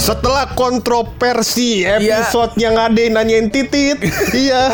Setelah 0.00 0.48
kontroversi 0.56 1.84
Iya. 1.84 2.00
episode 2.24 2.56
yang 2.56 2.72
ada 2.74 2.96
nanyain 3.12 3.52
titit, 3.52 4.00
iya. 4.32 4.72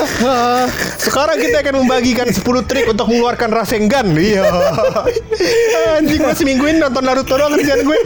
Sekarang 0.96 1.34
kita 1.34 1.66
akan 1.66 1.82
membagikan 1.82 2.30
10 2.30 2.38
trik 2.62 2.86
untuk 2.86 3.10
mengeluarkan 3.10 3.50
Rasengan. 3.50 4.06
Iya. 4.14 4.46
Anjing 5.98 6.22
gue 6.22 6.34
seminggu 6.34 6.64
ini 6.66 6.78
nonton 6.78 7.02
Naruto 7.02 7.34
doang 7.34 7.52
kerjaan 7.52 7.82
gue. 7.82 7.98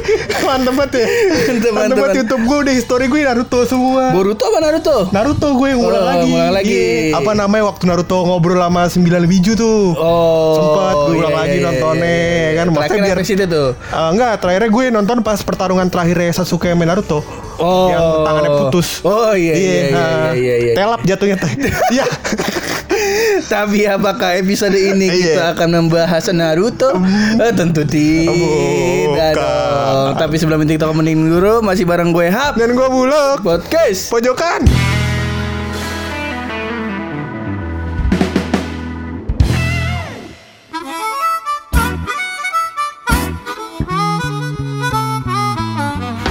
Mantep 0.42 0.74
banget 0.74 0.92
ya. 0.96 1.06
Mantep, 1.70 1.96
banget 1.98 2.16
YouTube 2.24 2.42
gue 2.42 2.58
udah 2.64 2.74
history 2.74 3.06
gue 3.06 3.20
Naruto 3.20 3.68
semua. 3.68 4.16
Boruto 4.16 4.48
apa 4.48 4.58
Naruto? 4.64 4.96
Naruto 5.12 5.48
gue 5.54 5.70
ngulang 5.76 6.00
Oh, 6.00 6.08
lagi. 6.08 6.32
lagi. 6.48 6.80
Iya. 7.12 7.20
Apa 7.20 7.36
namanya 7.36 7.68
waktu 7.68 7.84
Naruto 7.84 8.24
ngobrol 8.24 8.56
sama 8.56 8.88
9 8.88 9.28
biju 9.28 9.52
tuh. 9.54 9.92
Oh, 9.92 10.56
Sempet 10.56 10.94
gue 11.04 11.16
ulang 11.20 11.34
iya, 11.36 11.40
lagi 11.44 11.56
iya, 11.60 11.64
nontonnya 11.68 12.08
iya. 12.16 12.48
kan. 12.56 12.66
Maksudnya 12.72 12.88
Terakhir 13.12 13.36
biar 13.36 13.48
tuh? 13.52 13.68
Ah, 13.92 14.08
enggak, 14.08 14.32
terakhirnya 14.40 14.70
gue 14.72 14.84
nonton 14.88 15.16
pas 15.20 15.38
pertarungan 15.44 15.86
terakhir 15.92 16.16
Sasuke 16.32 16.72
sama 16.72 16.88
Naruto. 16.88 17.09
Oh. 17.60 17.90
Yang 17.90 18.06
tangannya 18.24 18.50
putus. 18.56 18.88
Oh, 19.02 19.34
iya, 19.34 19.52
iya, 19.52 19.72
iya, 19.84 19.84
ah, 19.92 20.32
iya, 20.32 20.54
iya. 20.56 20.72
Telap 20.72 21.00
jatuhnya 21.04 21.36
teh. 21.36 21.52
Iya. 21.94 22.06
Tapi 23.42 23.82
apakah 23.84 24.36
episode 24.36 24.74
ini 24.74 25.08
Iya. 25.08 25.16
kita 25.32 25.44
akan 25.56 25.68
membahas 25.80 26.24
Naruto? 26.30 26.94
Eh, 27.36 27.52
tentu 27.52 27.82
tidak 27.82 29.34
dong. 29.34 30.14
Tapi 30.14 30.34
sebelum 30.36 30.62
itu 30.62 30.78
kita 30.78 30.86
mending 30.88 31.18
dulu 31.26 31.60
masih 31.60 31.82
bareng 31.82 32.12
gue 32.12 32.28
Hap 32.28 32.54
Dan 32.54 32.76
gue 32.76 32.88
bulog. 32.88 33.42
podcast. 33.42 34.08
Pojokan. 34.08 34.99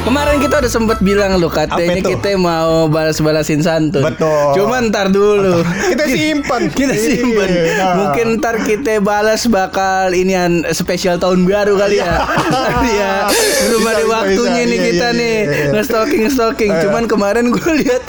Kemarin 0.10 0.42
kita 0.42 0.56
udah 0.58 0.72
sempet 0.74 0.98
bilang 1.06 1.38
lo 1.38 1.54
Apa 1.54 1.70
katanya 1.70 2.02
kita 2.02 2.34
mau 2.34 2.90
balas-balasin 2.90 3.62
santun. 3.62 4.02
Betul. 4.02 4.58
Cuman 4.58 4.90
ntar 4.90 5.14
dulu. 5.14 5.62
Kita 5.62 6.10
simpan. 6.18 6.66
kita 6.74 6.98
simpen. 6.98 7.46
Iya. 7.46 7.94
Mungkin 7.94 8.42
ntar 8.42 8.66
kita 8.66 8.98
balas 9.06 9.46
bakal 9.46 10.18
inian 10.18 10.66
spesial 10.74 11.22
tahun 11.22 11.46
baru 11.46 11.78
kali 11.78 12.02
ya. 12.02 12.26
Ya. 12.90 13.30
Belum 13.70 13.86
ada 13.86 14.02
bisa, 14.02 14.10
waktunya 14.18 14.64
bisa. 14.66 14.72
nih 14.74 14.80
Iya, 14.80 14.88
kita 14.90 15.08
iya, 15.14 15.20
nih 15.20 15.30
iya, 15.38 15.46
iya. 15.46 15.72
nge-stalking 15.78 16.24
stalking. 16.34 16.72
Iya. 16.74 16.82
Cuman 16.90 17.04
kemarin 17.06 17.46
gue 17.54 17.72
lihat 17.86 18.02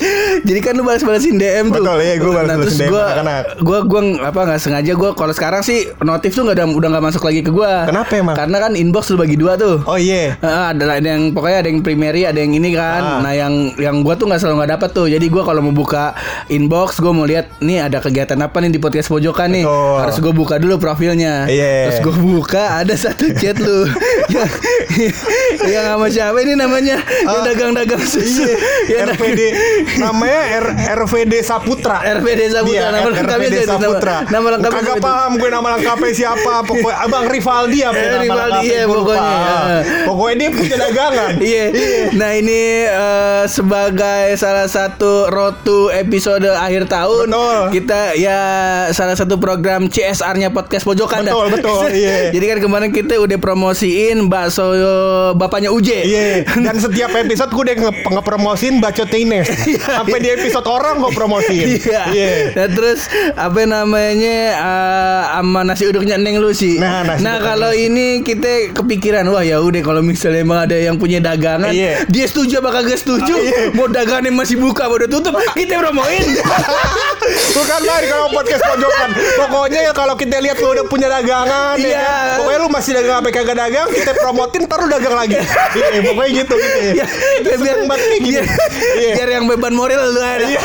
jadi 0.49 0.61
kan 0.65 0.73
lu 0.81 0.89
balas-balasin 0.89 1.37
DM 1.37 1.69
tuh. 1.69 1.85
Betul, 1.85 1.99
iya, 2.01 2.15
gua 2.17 2.33
balas-balasin 2.33 2.65
terus 2.65 2.77
DM 2.81 2.89
gua, 2.89 3.03
anak-anak. 3.13 3.43
gua 3.61 3.79
gua 3.85 4.01
apa 4.25 4.41
nggak 4.49 4.61
sengaja 4.65 4.93
gua 4.97 5.11
kalau 5.13 5.37
sekarang 5.37 5.61
sih 5.61 5.93
notif 6.01 6.33
tuh 6.33 6.49
nggak 6.49 6.57
ada 6.57 6.65
udah 6.65 6.89
nggak 6.97 7.05
masuk 7.13 7.23
lagi 7.29 7.45
ke 7.45 7.53
gua. 7.53 7.85
Kenapa 7.85 8.13
emang? 8.17 8.37
Karena 8.41 8.57
kan 8.57 8.73
inbox 8.73 9.13
lu 9.13 9.21
bagi 9.21 9.37
dua 9.37 9.61
tuh. 9.61 9.85
Oh 9.85 10.01
iya. 10.01 10.41
Heeh, 10.41 10.65
ada 10.73 10.85
ada 10.89 11.05
yang 11.05 11.37
pokoknya 11.37 11.59
ada 11.61 11.69
yang 11.69 11.81
primary, 11.91 12.23
ada 12.23 12.39
yang 12.39 12.53
ini 12.53 12.71
kan. 12.71 13.03
Ah. 13.03 13.19
Nah, 13.21 13.33
yang 13.33 13.51
yang 13.77 13.97
gua 14.01 14.15
tuh 14.15 14.25
nggak 14.25 14.39
selalu 14.39 14.55
nggak 14.57 14.73
dapet 14.73 14.91
tuh. 14.93 15.07
Jadi 15.07 15.27
gua 15.27 15.43
kalau 15.43 15.59
mau 15.61 15.73
buka 15.73 16.15
inbox, 16.47 16.97
gua 16.97 17.11
mau 17.11 17.25
lihat 17.25 17.59
nih 17.59 17.83
ada 17.83 17.99
kegiatan 17.99 18.39
apa 18.39 18.57
nih 18.57 18.71
di 18.71 18.79
podcast 18.79 19.09
pojokan 19.09 19.51
nih. 19.53 19.65
Betul. 19.65 19.97
Harus 19.99 20.17
gua 20.19 20.33
buka 20.33 20.55
dulu 20.57 20.79
profilnya. 20.79 21.45
Iya. 21.45 21.91
Terus 21.91 21.99
gua 22.01 22.15
buka 22.15 22.63
ada 22.79 22.95
satu 22.95 23.27
chat 23.35 23.59
lu. 23.59 23.91
yang, 24.31 24.51
yang 25.67 25.85
sama 25.89 26.07
siapa 26.09 26.39
ini 26.39 26.55
namanya? 26.55 27.03
Yang 27.03 27.29
Ah. 27.33 27.45
dagang-dagang 27.45 28.03
susu. 28.03 28.47
Iya. 28.47 28.57
Yang 28.89 29.01
RVD 29.13 29.41
namanya 29.99 30.41
R, 30.57 30.67
RVD 30.97 31.35
Saputra. 31.41 31.99
RVD 32.13 32.41
Saputra, 32.49 32.71
Iya, 32.71 32.85
nama 32.91 33.09
lengkapnya 33.09 33.37
RVD 33.41 33.55
itu, 33.57 33.67
nama- 33.67 33.81
Saputra. 33.81 34.17
nama 34.25 34.47
lengkapnya 34.51 34.79
Kagak 34.81 34.97
paham 35.01 35.31
gue 35.37 35.49
nama 35.49 35.69
lengkapnya 35.75 36.13
siapa. 36.13 36.53
Pokoknya 36.63 36.97
Abang 37.01 37.27
Rivaldi 37.27 37.79
apa 37.81 37.97
Eh, 37.97 38.07
nama 38.07 38.21
Rivaldi, 38.21 38.59
iya, 38.63 38.83
pokoknya. 38.87 39.37
Pokoknya 40.07 40.35
dia 40.37 40.49
punya 40.51 40.77
dagangan. 40.79 41.31
Iya. 41.41 41.65
Nah 42.21 42.31
ini 42.37 42.87
eh, 42.87 43.45
sebagai 43.47 44.35
salah 44.37 44.67
satu 44.67 45.31
rotu 45.31 45.89
episode 45.95 46.47
akhir 46.47 46.91
tahun 46.91 47.31
Betul. 47.31 47.59
kita 47.75 48.01
ya 48.19 48.41
salah 48.91 49.15
satu 49.15 49.39
program 49.39 49.87
CSR-nya 49.87 50.51
podcast 50.51 50.85
pojokan 50.85 51.27
dah. 51.27 51.35
Betul, 51.35 51.47
betul, 51.61 51.87
iya. 52.03 52.35
Jadi 52.35 52.45
kan 52.51 52.59
kemarin 52.59 52.91
kita 52.91 53.19
udah 53.19 53.39
promosiin 53.39 54.27
bakso 54.27 54.75
bapaknya 55.39 55.71
Uje. 55.71 56.03
Iya, 56.05 56.25
dan 56.67 56.77
setiap 56.79 57.15
episode 57.15 57.51
gue 57.55 57.63
udah 57.71 57.77
nge 57.89 57.93
ngepromosin 58.11 58.75
bacot 58.83 59.11
Ines. 59.15 59.47
Sampai 59.81 60.19
di 60.23 60.29
episode 60.33 60.67
orang 60.67 61.01
gue 61.01 61.13
promosiin. 61.15 61.79
Iya. 61.81 62.55
Nah 62.57 62.67
terus 62.71 63.07
apa 63.35 63.63
namanya 63.65 64.39
eh, 64.59 65.23
sama 65.41 65.63
nasi 65.65 65.87
uduknya 65.89 66.21
Neng 66.21 66.43
Lucy. 66.43 66.77
Nah, 66.77 67.07
uduk 67.17 67.41
kalau 67.41 67.73
ini 67.73 68.21
kita 68.21 68.77
kepikiran 68.77 69.25
wah 69.33 69.43
ya 69.43 69.59
udah 69.61 69.81
kalau 69.83 70.03
misalnya 70.05 70.45
emang 70.45 70.61
ada 70.69 70.77
yang 70.77 70.97
punya 71.01 71.19
dagangan, 71.19 71.70
Iya. 71.71 71.93
dia 72.07 72.25
setuju 72.25 72.59
apa 72.59 72.71
kagak 72.73 72.99
setuju? 72.99 73.33
Ah, 73.33 73.41
iya. 73.41 73.61
Mau 73.71 73.87
dagangan 73.87 74.33
masih 74.33 74.57
buka 74.57 74.85
apa 74.85 74.95
udah 74.97 75.09
tutup, 75.09 75.35
kita 75.53 75.79
promoin. 75.79 76.25
Bukan 77.51 77.81
main 77.83 78.05
kalau 78.07 78.27
podcast 78.29 78.63
pojokan. 78.65 79.11
Pokoknya 79.37 79.81
ya 79.83 79.93
kalau 79.93 80.15
kita 80.15 80.37
lihat 80.39 80.57
lu 80.57 80.73
udah 80.73 80.85
punya 80.85 81.09
dagangan 81.09 81.77
ya 81.77 81.87
Iya. 81.87 82.01
kan? 82.01 82.37
Pokoknya 82.39 82.59
lu 82.59 82.69
masih 82.69 82.91
dagang 82.93 83.17
apa 83.19 83.29
kagak 83.31 83.57
dagang, 83.57 83.87
kita 83.89 84.13
promotin 84.17 84.61
ntar 84.65 84.79
lu 84.79 84.89
dagang 84.89 85.15
lagi. 85.15 85.37
Iya, 85.71 86.01
pokoknya 86.03 86.31
gitu 86.37 86.55
gitu 86.57 86.79
ya. 86.81 86.93
ya, 86.93 87.07
ya, 87.41 87.57
biar, 87.57 87.77
kayak 87.81 88.01
gini. 88.17 88.29
biar, 88.31 88.45
Iya. 88.97 89.13
biar 89.15 89.29
yang 89.31 89.45
beban 89.47 89.73
moral 89.73 90.03
lu 90.09 90.21
ada. 90.21 90.45
Iya, 90.45 90.61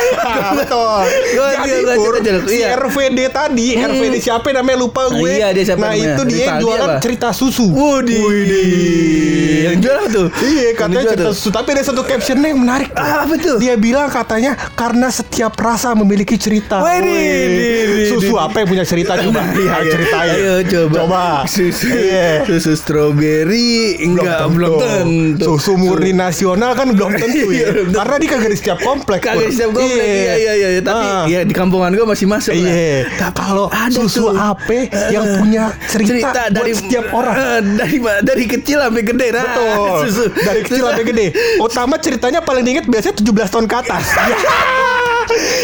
betul. 0.56 1.02
Gua 1.36 1.48
Jadi 1.56 1.72
aja, 1.72 2.32
Lu. 2.32 2.48
si 2.48 2.56
Iya. 2.56 2.68
RVD 2.76 3.20
tadi, 3.30 3.68
RVD 3.76 4.16
siapa 4.20 4.48
namanya 4.52 4.78
lupa 4.80 5.02
gue. 5.10 5.30
Iya, 5.32 5.48
dia 5.52 5.64
siapa 5.66 5.82
Nah, 5.82 5.92
namanya? 5.92 6.08
itu 6.10 6.22
dia 6.26 6.46
Rivaldi 6.46 6.62
jualan 6.62 6.90
cerita 7.00 7.28
susu. 7.32 7.68
Widih. 7.70 9.66
Yang 9.66 9.76
jual 9.82 9.98
tuh? 10.08 10.28
Iya, 10.42 10.70
katanya 10.88 11.12
cerita 11.12 11.32
susu. 11.32 11.50
Tapi 11.50 11.70
ada 11.72 11.84
satu 11.84 12.02
captionnya 12.02 12.48
yang 12.48 12.60
menarik. 12.60 12.90
Ah, 12.94 13.24
apa 13.24 13.34
tuh? 13.36 13.58
Dia 13.58 13.76
bilang 13.76 14.08
katanya 14.08 14.54
karena 14.72 15.08
setiap 15.10 15.54
rasa 15.56 15.94
memiliki 15.94 16.36
cerita. 16.36 16.80
Wih, 16.80 18.08
Susu 18.08 18.36
apa 18.36 18.62
yang 18.62 18.68
punya 18.70 18.84
cerita 18.84 19.18
coba? 19.24 19.42
Iya, 19.52 19.74
ceritain. 19.84 20.30
Ayo 20.32 20.54
coba. 20.64 20.96
Coba. 20.98 21.26
Susu, 21.46 21.88
Iya. 21.88 22.46
susu 22.46 22.74
strawberry 22.76 24.00
enggak 24.02 24.46
belum 24.48 24.74
tentu. 24.78 25.46
Susu 25.52 25.76
murni 25.76 26.12
nasional 26.12 26.74
kan 26.74 26.92
belum 26.92 27.12
tentu 27.14 27.50
ya. 27.50 27.66
Iya, 27.66 27.68
tentu. 27.76 27.96
Karena 27.96 28.16
dia 28.18 28.30
kagak 28.30 28.50
di 28.50 28.58
setiap 28.58 28.80
komplek. 28.80 29.20
Kagak 29.22 29.42
Pur. 29.42 29.52
siap 29.52 29.70
komplek. 29.72 30.06
Iya 30.06 30.34
iya 30.36 30.54
iya, 30.54 30.70
iya. 30.72 30.82
tapi 30.82 31.06
Ah. 31.06 31.26
ya 31.26 31.40
di 31.42 31.54
kampungan 31.54 31.92
gua 31.92 32.06
masih 32.08 32.26
masuk 32.26 32.54
lah. 32.54 32.66
Iya. 32.66 32.98
Kalau 33.32 33.66
ada 33.68 33.94
susu 33.94 34.30
apa 34.30 34.74
yang 35.10 35.26
punya 35.38 35.64
cerita, 35.86 36.50
buat 36.50 36.68
setiap 36.72 37.06
orang. 37.12 37.36
Eh, 37.36 37.60
dari 37.76 37.98
dari 38.22 38.46
kecil 38.46 38.78
sampai 38.80 39.04
gede 39.04 39.28
nah. 39.32 39.44
Betul. 39.46 39.98
Susu. 40.04 40.24
Dari 40.34 40.60
kecil 40.62 40.75
Susu. 40.80 40.88
sampai 40.92 41.06
gede. 41.06 41.26
Utama 41.62 41.96
ceritanya 42.00 42.40
paling 42.44 42.64
diinget 42.66 42.86
biasanya 42.88 43.16
17 43.22 43.54
tahun 43.54 43.66
ke 43.70 43.76
atas. 43.86 44.06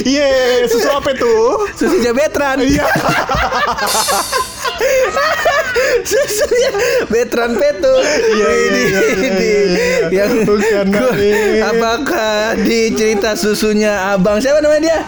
Iya, 0.01 0.65
susu 0.65 0.89
apa 0.89 1.13
tuh? 1.13 1.69
Susunya 1.77 2.11
Betran. 2.11 2.59
Iya. 2.65 2.81
Susunya 6.03 6.71
Betran 7.07 7.55
Petu. 7.55 7.93
Iya, 7.93 8.11
iya, 8.27 8.49
Ini, 8.51 8.81
iya, 8.81 8.99
iya, 9.01 9.11
ini. 9.11 9.29
iya, 9.41 9.61
iya. 9.63 10.23
Yang 10.23 10.31
gua- 10.89 11.15
iya. 11.15 11.63
apakah 11.67 12.33
di 12.57 12.91
cerita 12.91 13.33
susunya 13.33 14.11
Abang 14.11 14.37
siapa 14.37 14.59
namanya 14.59 14.81
dia? 14.81 14.99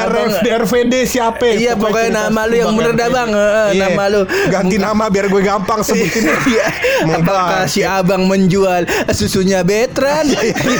Abang- 0.00 0.30
RFD, 0.32 0.46
RVD 0.64 0.94
siapa? 1.04 1.44
Iya, 1.48 1.74
pokoknya 1.74 2.10
nama 2.24 2.40
lu 2.44 2.54
yang 2.56 2.72
bener 2.72 2.94
dah. 2.94 3.08
Bang. 3.08 3.30
Iya. 3.32 3.88
nama 3.88 4.04
lu. 4.08 4.20
Ganti 4.48 4.76
nama 4.76 5.04
biar 5.06 5.26
gue 5.26 5.42
gampang 5.42 5.80
sebutin. 5.80 6.28
Iya. 6.46 6.66
Mau 7.04 7.18
Apakah 7.18 7.66
si 7.66 7.82
abang 7.82 8.24
menjual 8.24 8.84
susunya 9.10 9.60
Betran? 9.62 10.28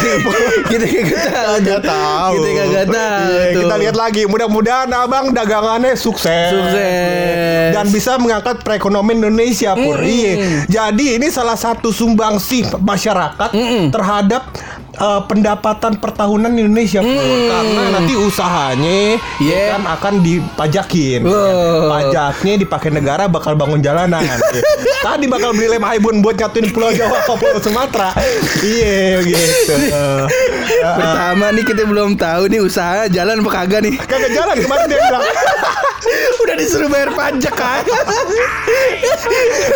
kita 0.70 0.86
kagak 0.86 1.82
tahu. 1.82 2.32
Kita 2.36 2.50
kagak 2.54 2.86
tahu. 2.86 3.26
Iya, 3.28 3.44
kita 3.54 3.74
lihat 3.76 3.96
lagi. 3.96 4.22
Mudah-mudahan 4.24 4.88
abang 4.90 5.30
dagangannya 5.30 5.92
sukses. 5.94 6.52
Sukses. 6.52 7.72
Dan 7.74 7.86
bisa 7.88 8.07
mengangkat 8.16 8.64
perekonomian 8.64 9.20
Indonesia 9.20 9.76
pur. 9.76 10.00
Iya. 10.00 10.64
Jadi 10.64 11.20
ini 11.20 11.28
salah 11.28 11.58
satu 11.60 11.92
sumbangsih 11.92 12.80
masyarakat 12.80 13.50
terhadap 13.92 14.48
eh, 14.98 15.20
pendapatan 15.24 15.96
pertahunan 15.96 16.52
Indonesia 16.52 16.98
pur. 16.98 17.22
Karena 17.48 17.82
nanti 17.92 18.14
usahanya 18.14 19.16
ya 19.38 19.46
Yeah. 19.48 19.68
kan 19.74 19.82
akan 19.88 20.14
dipajakin. 20.20 21.20
Pajaknya 21.88 22.54
dipakai 22.58 22.90
negara 22.90 23.24
bakal 23.26 23.54
bangun 23.54 23.78
jalanan. 23.78 24.22
Tadi 25.06 25.24
bakal 25.24 25.54
beli 25.54 25.70
lem 25.70 25.82
haibun 25.82 26.18
buat 26.18 26.34
nyatuin 26.34 26.68
Pulau 26.68 26.90
Jawa 26.90 27.22
ke 27.22 27.32
Pulau 27.32 27.58
Sumatera. 27.58 28.10
Iya 28.60 29.22
gitu. 29.22 29.74
Pertama 30.98 31.46
nih 31.50 31.64
kita 31.64 31.82
belum 31.84 32.14
tahu 32.14 32.42
nih 32.46 32.60
usaha 32.60 33.06
jalan 33.08 33.40
apa 33.40 33.50
kagak 33.54 33.80
nih. 33.82 33.94
Kagak 33.96 34.30
jalan 34.30 34.56
kemarin 34.58 34.84
dia 34.86 34.98
bilang 35.00 35.22
Udah 36.42 36.54
disuruh 36.56 36.88
bayar 36.88 37.10
pajak 37.10 37.52
kan. 37.52 37.82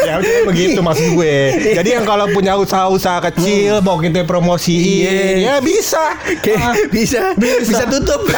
ya 0.03 0.19
udah 0.19 0.33
begitu 0.49 0.81
maksud 0.81 1.07
gue. 1.13 1.37
Jadi 1.75 1.89
yang 1.93 2.05
kalau 2.05 2.27
punya 2.31 2.57
usaha-usaha 2.57 3.19
kecil 3.31 3.81
mau 3.81 3.99
kita 3.99 4.25
promosiin, 4.25 5.12
Ya 5.39 5.57
bisa. 5.59 6.05
Oke, 6.23 6.55
Ah, 6.55 6.75
bisa, 6.89 7.35
Bisa. 7.35 7.61
bisa 7.65 7.85
tutup. 7.89 8.23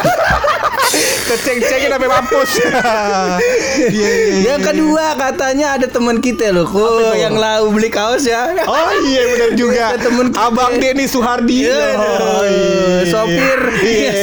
Keceng-cengin 1.25 1.89
sampai 1.89 2.07
mampus. 2.07 2.51
Iya, 2.55 3.89
iya. 3.89 4.09
Yang 4.45 4.61
kedua 4.63 5.05
katanya 5.15 5.75
ada 5.75 5.87
teman 5.87 6.19
kita 6.19 6.49
loh, 6.49 6.63
kok 6.63 6.87
yang 7.15 7.35
lau 7.35 7.67
beli 7.69 7.89
kaos 7.89 8.23
ya. 8.23 8.53
Oh 8.61 8.77
iya 9.03 9.21
benar 9.27 9.51
juga. 9.53 9.85
Temen 9.97 10.29
kita. 10.29 10.45
Abang 10.45 10.73
Denny 10.77 11.05
Suhardi. 11.05 11.65
Iya, 11.65 11.85
Oh, 11.97 12.43
iya. 12.45 13.03
sopir. 13.05 13.59
Iya. 13.75 14.13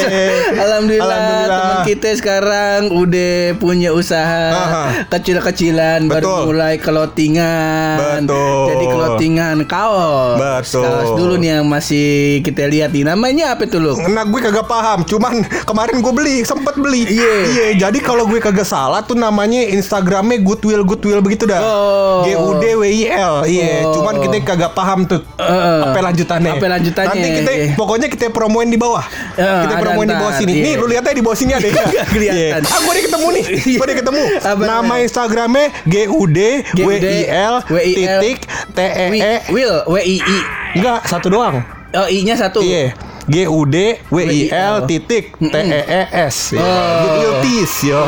Alhamdulillah, 0.54 1.02
Alhamdulillah. 1.02 1.46
teman 1.50 1.78
kita 1.84 2.08
sekarang 2.14 2.80
udah 2.90 3.34
punya 3.58 3.90
usaha 3.90 4.44
Aha. 4.48 4.84
kecil-kecilan 5.08 6.06
baru 6.06 6.46
mulai 6.46 6.78
clothingan. 6.78 8.24
Betul. 8.24 8.62
Jadi 8.68 8.84
clothingan 8.86 9.56
kaos. 9.66 10.38
Betul. 10.38 10.82
Kaos 10.82 11.10
dulu 11.14 11.34
nih 11.36 11.58
yang 11.58 11.66
masih 11.66 12.40
kita 12.42 12.66
lihat 12.66 12.90
nih. 12.90 13.04
Namanya 13.04 13.54
apa 13.54 13.64
tuh 13.64 13.78
lu? 13.78 13.92
Nah 14.04 14.24
gue 14.24 14.40
kagak 14.40 14.64
paham 14.64 15.02
Cuman 15.02 15.38
kemarin 15.62 15.98
gue 15.98 16.12
beli 16.12 16.36
Sempet 16.42 16.74
beli 16.74 17.06
Iya. 17.06 17.34
Iya 17.46 17.66
Jadi 17.80 17.98
kalau 17.98 18.24
gue 18.24 18.38
kagak 18.38 18.64
salah 18.64 19.00
tuh 19.00 19.14
namanya 19.14 19.62
Instagramnya 19.64 20.38
Goodwill 20.38 20.82
Goodwill 20.82 21.20
begitu 21.20 21.44
dah 21.44 21.60
Oh. 21.62 22.22
G 22.22 22.34
U 22.34 22.50
D 22.56 22.64
W 22.74 22.82
I 22.82 23.02
L 23.08 23.34
Iya 23.44 23.84
Oh. 23.84 23.94
Cuman 23.94 24.18
kita 24.18 24.42
kagak 24.42 24.72
paham 24.72 25.04
tuh 25.04 25.22
Eh. 25.34 25.80
Apa 25.84 25.98
lanjutannya 26.02 26.52
Apa 26.52 26.66
lanjutannya, 26.68 27.12
Nanti 27.12 27.28
kita 27.32 27.50
iya. 27.52 27.66
Pokoknya 27.72 28.06
kita 28.06 28.28
promoin 28.28 28.66
di 28.66 28.76
bawah 28.76 29.04
Eh, 29.32 29.60
Kita 29.62 29.74
promoin 29.78 30.04
di 30.04 30.14
bawah 30.14 30.34
sini 30.34 30.52
iya. 30.52 30.64
Nih 30.64 30.74
lu 30.74 30.86
lihat 30.86 31.04
aja 31.04 31.14
di 31.14 31.22
bawah 31.22 31.36
sini 31.36 31.52
ada 31.52 31.62
ya 31.62 31.72
Nggak 31.72 32.06
kelihatan. 32.10 32.60
Iya. 32.62 32.68
Ah 32.68 32.78
gue 32.78 32.90
udah 32.90 33.04
ketemu 33.04 33.26
nih 33.30 33.44
Gue 33.72 33.84
udah 33.84 33.98
ketemu 33.98 34.22
Nama? 34.58 34.94
Instagramnya 35.00 35.66
G 35.84 35.94
U 36.08 36.22
D 36.24 36.38
W 36.76 36.90
I 36.92 37.20
L 37.28 37.54
Titik 37.64 38.38
T 38.70 38.78
E 38.80 39.06
E 39.12 39.34
Will, 39.48 39.76
W 39.84 39.96
I 39.96 40.16
I. 40.18 40.38
Enggak 40.72 41.04
satu 41.04 41.28
doang 41.28 41.60
Oh, 41.92 42.08
I-nya 42.08 42.34
satu. 42.40 42.64
Iya. 42.64 42.96
G 43.30 43.46
U 43.46 43.62
D 43.62 44.02
W 44.10 44.18
I 44.18 44.50
L 44.50 44.82
titik 44.90 45.38
T 45.38 45.54
E 45.54 45.80
E 45.86 46.02
S. 46.10 46.58
Oh. 46.58 47.38
Tees. 47.42 47.72
Yo. 47.86 48.02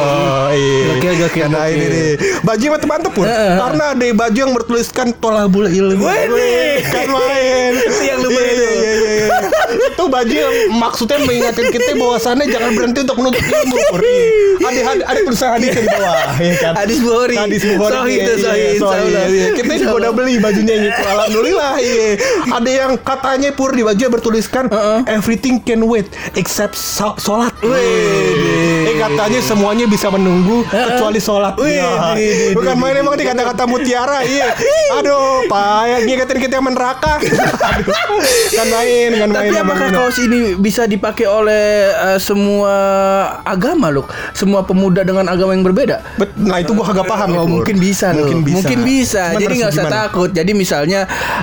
Gokil, 0.98 1.14
gokil, 1.22 1.46
Nah 1.52 1.70
ini 1.70 1.86
nih. 1.86 2.10
Baju 2.42 2.64
mantep 2.74 2.88
mantep 2.90 3.12
pun. 3.14 3.26
Karena 3.30 3.94
ada 3.94 4.06
baju 4.10 4.38
yang 4.38 4.52
bertuliskan 4.54 5.14
tolabul 5.22 5.70
ilmu. 5.70 6.02
Wih. 6.02 6.82
Kan 6.90 7.06
main. 7.14 7.72
Itu 7.86 8.02
yang 8.02 8.18
lu 8.26 8.30
Itu 9.72 10.04
baju 10.10 10.36
maksudnya 10.76 11.18
mengingatkan 11.24 11.66
kita 11.72 11.90
bahwasannya 11.96 12.46
jangan 12.50 12.70
berhenti 12.76 12.98
untuk 13.04 13.16
menuntut 13.20 13.44
ilmu. 13.44 13.76
Iya. 14.04 14.26
Ada 14.64 14.80
ada, 14.84 15.02
ada 15.10 15.20
tulisan 15.24 15.50
hadis 15.56 15.70
di 15.74 15.88
bawah. 15.88 16.28
Iya 16.38 16.54
kan? 16.60 16.72
Hadis 16.78 16.98
Bukhari. 17.00 17.36
Hadis 17.36 17.62
Bukhari. 17.64 17.94
Sahih 17.94 18.14
iya, 18.14 18.24
tuh, 18.24 18.34
iya, 18.34 18.44
sahih, 18.44 18.68
insyaallah. 18.76 19.24
iya. 19.30 19.46
Kita 19.56 19.72
juga 19.80 19.94
udah 19.98 20.10
beli 20.12 20.34
bajunya 20.38 20.74
gitu. 20.88 21.00
Alhamdulillah. 21.04 21.72
Iya. 21.80 22.08
Ada 22.52 22.70
yang 22.70 22.92
katanya 23.00 23.50
pur 23.56 23.70
di 23.72 23.82
baju 23.82 24.04
bertuliskan 24.20 24.64
everything 25.08 25.58
can 25.62 25.80
wait 25.88 26.08
except 26.36 26.76
sholat. 27.18 27.52
Wih. 27.64 28.43
Katanya 29.04 29.40
semuanya 29.40 29.84
bisa 29.84 30.08
menunggu 30.08 30.64
kecuali 30.64 31.20
sholat. 31.20 31.54
Ya. 31.60 32.16
Bukan 32.52 32.74
main 32.74 32.96
emang 32.96 33.14
di 33.14 33.22
kata-kata 33.22 33.64
mutiara. 33.64 34.24
Iya. 34.24 34.56
Aduh, 34.98 35.44
payah 35.44 36.00
ngingetin 36.00 36.38
kita 36.40 36.54
yang 36.56 36.66
neraka. 36.66 37.20
Aduh. 37.70 37.92
Kan 38.50 38.66
main, 38.70 39.10
kan 39.14 39.28
main. 39.28 39.38
Tapi 39.44 39.54
apakah 39.56 39.88
kaos 39.90 40.16
ini 40.18 40.56
bisa 40.56 40.84
dipakai 40.84 41.26
oleh 41.26 41.66
eh, 41.90 42.18
semua 42.18 42.74
agama 43.42 43.90
loh? 43.90 44.06
Semua 44.32 44.64
pemuda 44.64 45.02
dengan 45.02 45.28
agama 45.28 45.52
yang 45.52 45.62
berbeda? 45.62 46.00
Bet- 46.16 46.32
Nah 46.36 46.58
itu 46.58 46.72
gua 46.72 46.86
kagak 46.86 47.06
paham 47.06 47.28
Oh, 47.34 47.46
mungkin 47.50 47.76
bisa 47.76 48.10
loh. 48.10 48.24
Mungkin 48.24 48.40
bisa. 48.42 48.56
Mungkin 48.56 48.80
bisa. 48.82 49.22
Cuman 49.28 49.40
Jadi 49.40 49.54
nggak 49.56 49.72
usah 49.72 49.84
gimana? 49.84 49.98
takut. 50.00 50.30
Jadi 50.30 50.52
misalnya 50.52 51.00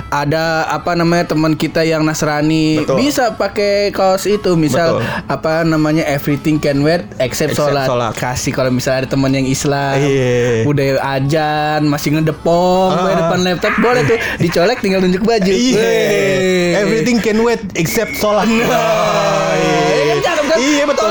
ada 0.08 0.44
apa 0.66 0.92
namanya 0.92 1.24
teman 1.28 1.52
kita 1.52 1.82
yang 1.82 2.02
Nasrani 2.02 2.80
Betul. 2.80 2.96
bisa 2.98 3.24
pakai 3.32 3.92
kaos 3.92 4.24
itu. 4.24 4.54
Misal 4.54 4.98
Betul. 4.98 5.28
apa 5.28 5.52
namanya 5.62 6.04
everything 6.06 6.56
can 6.56 6.80
wait 6.80 7.04
except, 7.18 7.51
Except 7.52 7.68
sholat. 7.68 7.86
sholat. 7.86 8.12
Kasih 8.14 8.50
kalau 8.50 8.70
misalnya 8.70 8.98
ada 9.02 9.08
teman 9.08 9.30
yang 9.30 9.44
Islam, 9.44 9.96
Iya. 9.98 10.64
udah 10.64 10.84
ajan 11.14 11.80
masih 11.84 12.08
ngedepong 12.14 12.90
di 12.98 13.14
depan 13.14 13.38
laptop 13.42 13.72
boleh 13.78 14.02
tuh 14.04 14.18
dicolek 14.38 14.78
tinggal 14.80 15.00
tunjuk 15.00 15.22
baju. 15.22 15.52
Iya. 15.52 15.76
Weh. 15.78 16.70
Everything 16.74 17.18
can 17.18 17.38
wait 17.38 17.60
except 17.74 18.16
sholat. 18.16 18.48
Ah, 18.48 19.52
Iya, 19.54 20.02
kan 20.08 20.18
cakep 20.22 20.44
kan? 20.46 20.58
Iya 20.58 20.84
betul. 20.84 21.08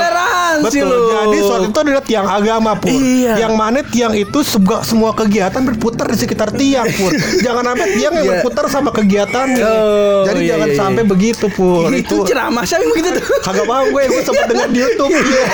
Betul. 0.64 0.88
loh. 0.88 1.02
Jadi 1.12 1.38
sholat 1.40 1.64
itu 1.66 1.80
adalah 1.80 2.04
tiang 2.04 2.28
agama 2.28 2.72
pur. 2.76 2.90
Iya. 2.92 3.34
Yang 3.40 3.54
mana 3.56 3.80
tiang 3.84 4.14
itu 4.14 4.40
semua, 4.42 4.78
semua 4.82 5.12
kegiatan 5.12 5.62
berputar 5.62 6.06
di 6.08 6.18
sekitar 6.18 6.50
tiang 6.52 6.88
pur. 6.92 7.12
jangan 7.46 7.64
sampai 7.66 7.88
tiang 7.94 8.14
yang 8.14 8.22
Iya. 8.22 8.32
berputar 8.38 8.66
sama 8.68 8.90
kegiatannya. 8.92 9.64
Oh, 9.64 10.22
Jadi 10.24 10.40
iya, 10.40 10.50
jangan 10.52 10.68
iya, 10.68 10.78
sampai 10.78 11.04
iya. 11.04 11.10
begitu 11.10 11.46
pur. 11.48 11.88
itu 11.92 12.16
ceramah 12.24 12.64
siapa 12.64 12.82
yang 12.82 12.92
begitu 12.92 13.10
tuh? 13.16 13.24
kagak 13.42 13.66
paham 13.66 13.86
gue. 13.88 14.04
Gue 14.08 14.22
sempat 14.22 14.46
dengar 14.48 14.68
di 14.68 14.80
YouTube. 14.80 15.12
Iya. 15.12 15.46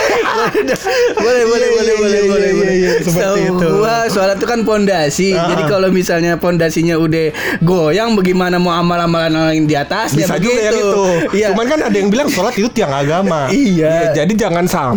boleh 1.18 1.44
boleh 1.44 1.68
Iya, 1.68 1.76
boleh 1.76 1.88
iya, 1.88 1.98
boleh 1.98 2.18
iya, 2.18 2.24
boleh 2.24 2.48
iya, 2.48 2.54
boleh 2.54 2.74
iya, 2.74 2.92
seperti 3.00 3.40
itu. 3.46 3.68
gua 3.74 3.96
sholat 4.08 4.36
itu 4.36 4.48
kan 4.48 4.60
pondasi 4.64 5.30
Ah. 5.30 5.48
jadi 5.48 5.64
kalau 5.66 5.90
misalnya 5.90 6.34
pondasinya 6.36 6.96
udah 6.96 7.26
goyang 7.62 8.16
bagaimana 8.16 8.58
mau 8.58 8.72
amal-amalan 8.72 9.34
yang 9.52 9.66
di 9.66 9.76
atasnya 9.76 10.26
Bisa 10.26 10.38
juga 10.38 10.62
yang 10.64 10.76
itu. 10.76 11.04
iya 11.36 11.48
Cuman 11.52 11.66
kan 11.68 11.80
ada 11.82 11.94
yang 11.94 12.08
bilang 12.08 12.28
sholat 12.28 12.54
itu 12.54 12.70
tiang 12.70 12.90
agama. 12.90 13.50
Iya. 13.50 14.14
jadi 14.16 14.34
jangan 14.34 14.66
sampai 14.66 14.97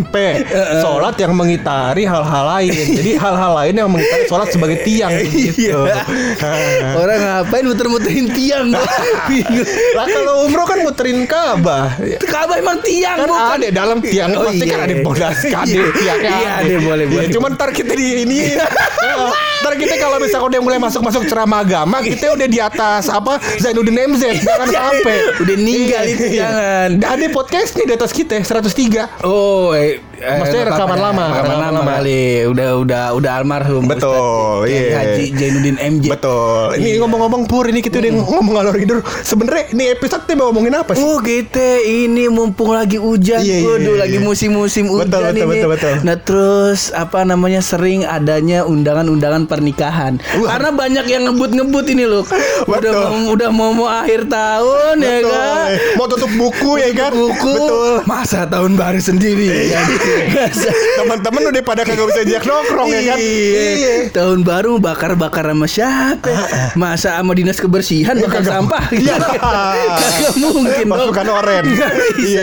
sholat 0.81 1.15
yang 1.17 1.33
mengitari 1.33 2.05
hal-hal 2.05 2.45
lain. 2.49 2.73
Jadi 2.73 3.11
hal-hal 3.15 3.53
lain 3.57 3.75
yang 3.77 3.89
mengitari 3.91 4.25
sholat 4.27 4.49
sebagai 4.49 4.81
tiang 4.83 5.11
gitu. 5.27 5.85
Iya. 5.87 6.05
orang 7.01 7.19
ngapain 7.21 7.65
muter-muterin 7.65 8.27
tiang 8.33 8.69
lah 9.97 10.07
kalau 10.07 10.47
umroh 10.47 10.67
kan 10.67 10.79
muterin 10.81 11.25
Ka'bah. 11.25 11.97
Ka'bah 12.21 12.57
emang 12.57 12.79
tiang 12.81 13.17
Kan 13.21 13.29
bukan 13.29 13.59
ada 13.61 13.69
dalam 13.71 13.99
tiang 14.01 14.31
Oh, 14.33 14.47
pasti 14.47 14.65
kan 14.65 14.79
iya. 14.79 14.87
ada 14.87 14.95
pondasi 15.03 15.47
kan 15.49 15.65
ada 15.65 15.71
Iya. 15.71 15.85
tiangnya. 15.93 16.31
Iya, 16.31 16.51
ada, 16.57 16.75
boleh, 16.81 17.05
Iya, 17.05 17.13
boleh. 17.13 17.29
Cuman 17.31 17.51
ntar 17.55 17.71
kita 17.71 17.93
di 17.93 18.07
ini 18.25 18.41
ntar 19.61 19.75
kita 19.77 19.95
kalau 19.97 20.17
misalnya 20.17 20.47
udah 20.47 20.61
mulai 20.61 20.79
masuk-masuk 20.79 21.23
ceramah 21.25 21.61
agama 21.61 22.01
kita 22.01 22.33
udah 22.33 22.47
di 22.47 22.59
atas 22.59 23.07
apa 23.07 23.37
Zainuddin 23.57 23.93
MZ 24.09 24.41
jangan 24.41 24.69
sampai 24.69 25.17
Udah 25.39 25.57
ninggal 25.57 26.05
itu, 26.07 26.25
Iya. 26.27 26.41
jangan. 26.43 26.89
Ada 27.07 27.27
podcast 27.29 27.71
nih 27.75 27.87
di 27.87 27.95
atas 27.95 28.11
kita 28.11 28.37
103 28.37 29.23
Oh, 29.23 29.73
eh, 29.73 30.01
eh, 30.21 30.37
Maksudnya 30.37 30.65
rekaman 30.67 30.79
apa-apa 30.87 30.97
lama, 31.03 31.23
rekaman 31.25 31.35
rekaman 31.41 31.59
lama 31.59 31.81
lama. 31.81 31.91
kali. 31.97 32.23
Udah 32.47 32.69
udah 32.77 33.05
udah 33.13 33.33
almarhum. 33.35 33.83
Betul, 33.83 34.13
Ustadz 34.13 34.69
Kiai 34.69 34.81
iya. 34.83 34.97
Haji 34.97 35.25
Jainuddin 35.33 35.77
MJ. 35.81 36.05
Betul. 36.09 36.67
Ini 36.77 36.85
Iya. 36.87 36.97
ngomong-ngomong 37.01 37.43
Pur, 37.47 37.65
ini 37.65 37.81
kita 37.81 37.97
udah 37.99 38.13
ngomong 38.21 38.53
ngalor 38.53 38.75
tidur. 38.77 38.99
Sebenarnya 39.21 39.65
ini 39.71 39.85
episode 39.91 40.23
kita 40.23 40.35
mau 40.35 40.51
ngomongin 40.51 40.75
apa 40.77 40.93
sih? 40.93 41.01
Oh 41.01 41.19
kita 41.19 41.69
ini 41.81 42.29
mumpung 42.29 42.71
lagi 42.71 42.97
hujan, 42.97 43.41
Iya, 43.41 43.57
iya, 43.57 43.67
waduh 43.67 43.81
iya, 43.91 44.01
lagi 44.01 44.17
iya. 44.17 44.23
musim-musim 44.23 44.85
Betul, 44.87 44.99
hujan 44.99 45.11
betul, 45.27 45.33
ini. 45.35 45.51
betul, 45.51 45.69
betul. 45.71 45.95
Nah 46.03 46.17
terus 46.19 46.81
apa 46.93 47.19
namanya 47.23 47.61
sering 47.61 48.03
adanya 48.03 48.63
undangan-undangan 48.63 49.47
pernikahan. 49.47 50.21
Wah. 50.37 50.49
Karena 50.51 50.71
banyak 50.71 51.05
yang 51.07 51.23
ngebut-ngebut 51.27 51.87
ini 51.89 52.05
loh. 52.05 52.25
Udah 52.63 52.77
Betul. 52.83 53.05
mau, 53.07 53.33
udah 53.33 53.49
mau 53.51 53.71
mau 53.73 53.89
akhir 53.89 54.27
tahun 54.27 54.95
ya 54.99 55.17
Betul. 55.19 55.31
kan. 55.31 55.69
Mau 55.95 56.07
tutup 56.07 56.31
buku 56.33 56.71
ya 56.77 56.91
kan? 56.93 57.11
Buku 57.11 57.55
Betul. 57.57 57.95
masa 58.05 58.45
tahun 58.45 58.75
baru 58.75 59.01
sendiri 59.01 59.47
ya 59.47 59.65
kan? 59.73 59.87
Masa- 59.91 60.10
Teman-teman 60.99 61.43
udah 61.51 61.63
pada 61.63 61.83
kagak 61.83 62.07
bisa 62.11 62.21
diajak 62.23 62.45
nongkrong 62.45 62.89
ya 62.91 63.03
kan? 63.07 63.19
Iya. 63.19 63.95
Tahun 64.11 64.41
baru 64.41 64.79
bakar-bakar 64.79 65.45
sama 65.47 65.67
siapa? 65.67 66.33
Masa 66.75 67.19
sama 67.19 67.33
dinas 67.33 67.59
kebersihan 67.59 68.17
bakar 68.17 68.43
kagak- 68.43 68.53
sampah? 68.53 68.85
Iya. 68.93 69.15
Kagak 70.01 70.35
mungkin 70.37 70.85
dong. 70.87 70.99
Pasukan 71.01 71.27
oren. 71.33 71.65
Iya, 71.67 71.89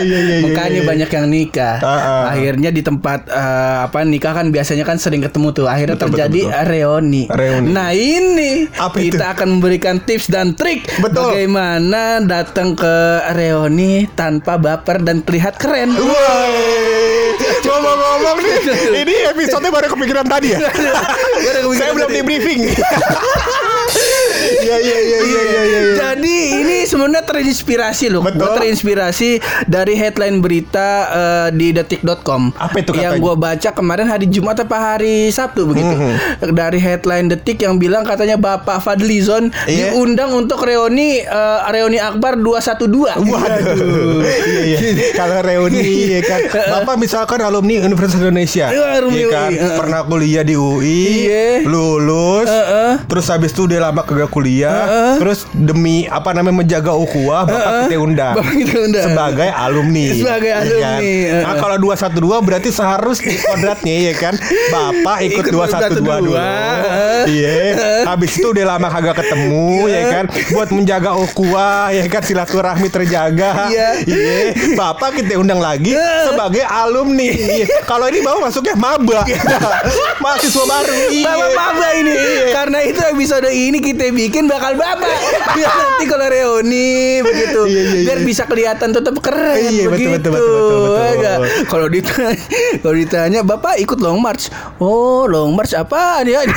iya, 0.02 0.36
Makanya 0.42 0.68
iya, 0.70 0.80
iya. 0.80 0.88
banyak 0.88 1.10
yang 1.10 1.26
nikah. 1.26 1.76
Ah, 1.80 1.88
ah. 1.88 2.22
Akhirnya 2.32 2.70
di 2.70 2.82
tempat 2.82 3.28
eh, 3.28 3.76
apa 3.84 3.98
nikah 4.02 4.32
kan 4.34 4.46
biasanya 4.48 4.84
kan 4.84 4.96
sering 4.96 5.22
ketemu 5.22 5.48
tuh. 5.54 5.66
Akhirnya 5.66 5.96
Betul, 5.96 6.06
terjadi 6.12 6.40
betul, 6.44 6.64
reuni. 6.66 7.22
Reuni. 7.28 7.68
Nah 7.70 7.90
ini 7.92 8.66
Apa 8.74 8.96
kita 8.96 9.26
itu? 9.26 9.34
akan 9.34 9.48
memberikan 9.58 9.96
tips 10.00 10.28
dan 10.28 10.52
trik 10.52 10.86
Betul. 10.98 11.32
bagaimana 11.32 12.20
datang 12.22 12.74
ke 12.74 12.96
reuni 13.34 14.08
tanpa 14.12 14.56
baper 14.56 15.00
dan 15.00 15.22
terlihat 15.22 15.56
keren. 15.56 15.94
Woi, 15.94 16.97
ngomong-ngomong 18.18 18.42
nih, 18.42 19.00
ini 19.06 19.14
episode 19.30 19.66
baru 19.70 19.86
kepikiran 19.94 20.26
tadi 20.26 20.54
ya. 20.54 20.58
Saya 21.78 21.90
belum 21.94 22.10
di 22.10 22.22
briefing. 22.26 22.60
Iya 24.48 24.76
iya 24.78 24.98
iya 24.98 25.18
iya 25.18 25.18
iya 25.20 25.40
iya. 25.42 25.62
iya. 25.64 25.94
Jadi 25.98 26.36
ini 26.58 26.76
sebenarnya 26.84 27.22
terinspirasi 27.22 28.08
loh. 28.08 28.22
Betul. 28.24 28.40
Gue 28.40 28.50
terinspirasi 28.56 29.30
dari 29.66 29.94
headline 29.94 30.40
berita 30.40 30.88
eh, 31.08 31.48
di 31.52 31.70
detik.com. 31.70 32.52
Apa 32.54 32.76
itu 32.78 32.90
Yang 32.94 33.20
gue 33.20 33.34
baca 33.34 33.68
kemarin 33.70 34.06
hari 34.06 34.26
Jumat 34.26 34.56
apa 34.58 34.76
hari 34.94 35.28
Sabtu 35.28 35.68
begitu. 35.68 35.88
Mhm. 35.88 36.12
Dari 36.54 36.78
headline 36.78 37.28
detik 37.28 37.60
yang 37.60 37.76
bilang 37.76 38.02
katanya 38.02 38.36
Bapak 38.36 38.80
Fadlizon 38.80 39.50
Iya. 39.66 39.92
diundang 39.92 40.32
untuk 40.32 40.62
reuni 40.62 41.20
eh, 41.20 41.58
reuni 41.68 41.98
Akbar 41.98 42.36
212. 42.36 43.20
Waduh. 43.20 44.24
iya, 44.24 44.78
iya. 44.80 45.06
Kalau 45.12 45.38
reuni 45.40 45.84
ya 46.08 46.20
kan. 46.22 46.40
Bapak 46.78 46.96
misalkan 46.96 47.40
alumni 47.40 47.82
Universitas 47.82 48.18
Indonesia. 48.18 48.70
Iya, 48.70 49.02
ya 49.04 49.26
kan? 49.28 49.50
Pernah 49.76 50.00
kuliah 50.04 50.42
di 50.42 50.54
UI, 50.54 51.28
Iya. 51.28 51.46
lulus. 51.64 52.27
Terus 53.18 53.34
habis 53.34 53.50
itu 53.50 53.66
dia 53.66 53.82
lama 53.82 54.06
kagak 54.06 54.30
kuliah, 54.30 54.86
Heeh. 54.86 55.14
terus 55.18 55.42
demi 55.50 56.06
apa 56.06 56.30
namanya 56.30 56.62
menjaga 56.62 56.94
ukhuwah 56.94 57.50
Bapak 57.50 57.90
kita 57.90 57.98
undang. 57.98 58.34
Bapak 58.38 58.54
kita 58.54 58.76
undang. 58.78 59.04
Sebagai 59.10 59.50
alumni. 59.50 60.06
Sebagai 60.14 60.50
ya 60.54 60.62
alumni, 60.62 60.86
kan? 60.86 61.00
heeh. 61.02 61.42
Nah, 61.42 61.54
kalau 61.58 61.76
212 61.82 62.46
berarti 62.46 62.68
seharusnya 62.70 63.34
kodratnya 63.42 63.94
ya 64.06 64.14
kan. 64.14 64.34
Bapak 64.70 65.18
ikut, 65.26 65.50
Ikut 65.50 65.98
212 65.98 65.98
dulu. 65.98 66.30
212, 66.30 66.38
heeh. 66.38 67.22
Iya. 67.26 67.58
Habis 68.06 68.30
itu 68.38 68.46
udah 68.54 68.64
lama 68.70 68.86
kagak 68.86 69.16
ketemu 69.18 69.66
ya 69.90 70.02
kan. 70.14 70.24
Buat 70.54 70.68
menjaga 70.70 71.10
ukhuwah 71.18 71.90
ya 71.90 72.06
kan 72.06 72.22
silaturahmi 72.22 72.86
terjaga. 72.86 73.66
Iya. 73.66 73.88
Iya. 74.06 74.78
Bapak 74.78 75.18
kita 75.18 75.42
undang 75.42 75.58
lagi 75.58 75.90
sebagai 76.22 76.62
alumni. 76.62 77.34
Iya. 77.34 77.82
Kalau 77.82 78.06
ini 78.06 78.22
bapak 78.22 78.46
masuknya 78.46 78.78
maba. 78.78 79.26
Mahasiswa 80.22 80.64
baru. 80.70 80.94
Iya. 81.10 81.26
Bapak 81.26 81.50
maba 81.58 81.88
ini 81.98 82.14
Karena 82.54 82.78
itu 82.86 83.00
episode 83.10 83.48
ini 83.48 83.78
kita 83.78 84.10
bikin 84.10 84.44
bakal 84.44 84.74
bapak 84.74 85.08
Biar 85.52 85.70
nanti 85.70 86.04
kalau 86.04 86.26
reuni 86.26 87.18
begitu 87.20 87.60
Iya, 87.64 87.82
iya, 87.84 88.00
Biar 88.04 88.18
iya. 88.18 88.26
bisa 88.26 88.42
kelihatan 88.44 88.90
tetap 88.90 89.14
keren 89.18 89.56
Iya, 89.58 89.86
betul, 89.86 89.92
begitu 89.92 90.08
betul, 90.10 90.32
betul, 90.32 90.48
betul, 90.48 90.78
betul. 90.78 91.08
Enggak. 91.08 91.38
Kalau 91.66 91.86
ditanya 91.88 92.36
Kalau 92.78 92.96
ditanya 92.96 93.40
Bapak 93.42 93.74
ikut 93.78 93.98
long 93.98 94.18
march 94.18 94.48
Oh 94.78 95.24
long 95.24 95.52
march 95.52 95.72
apa 95.72 96.22
dia 96.22 96.44
Itu, 96.44 96.54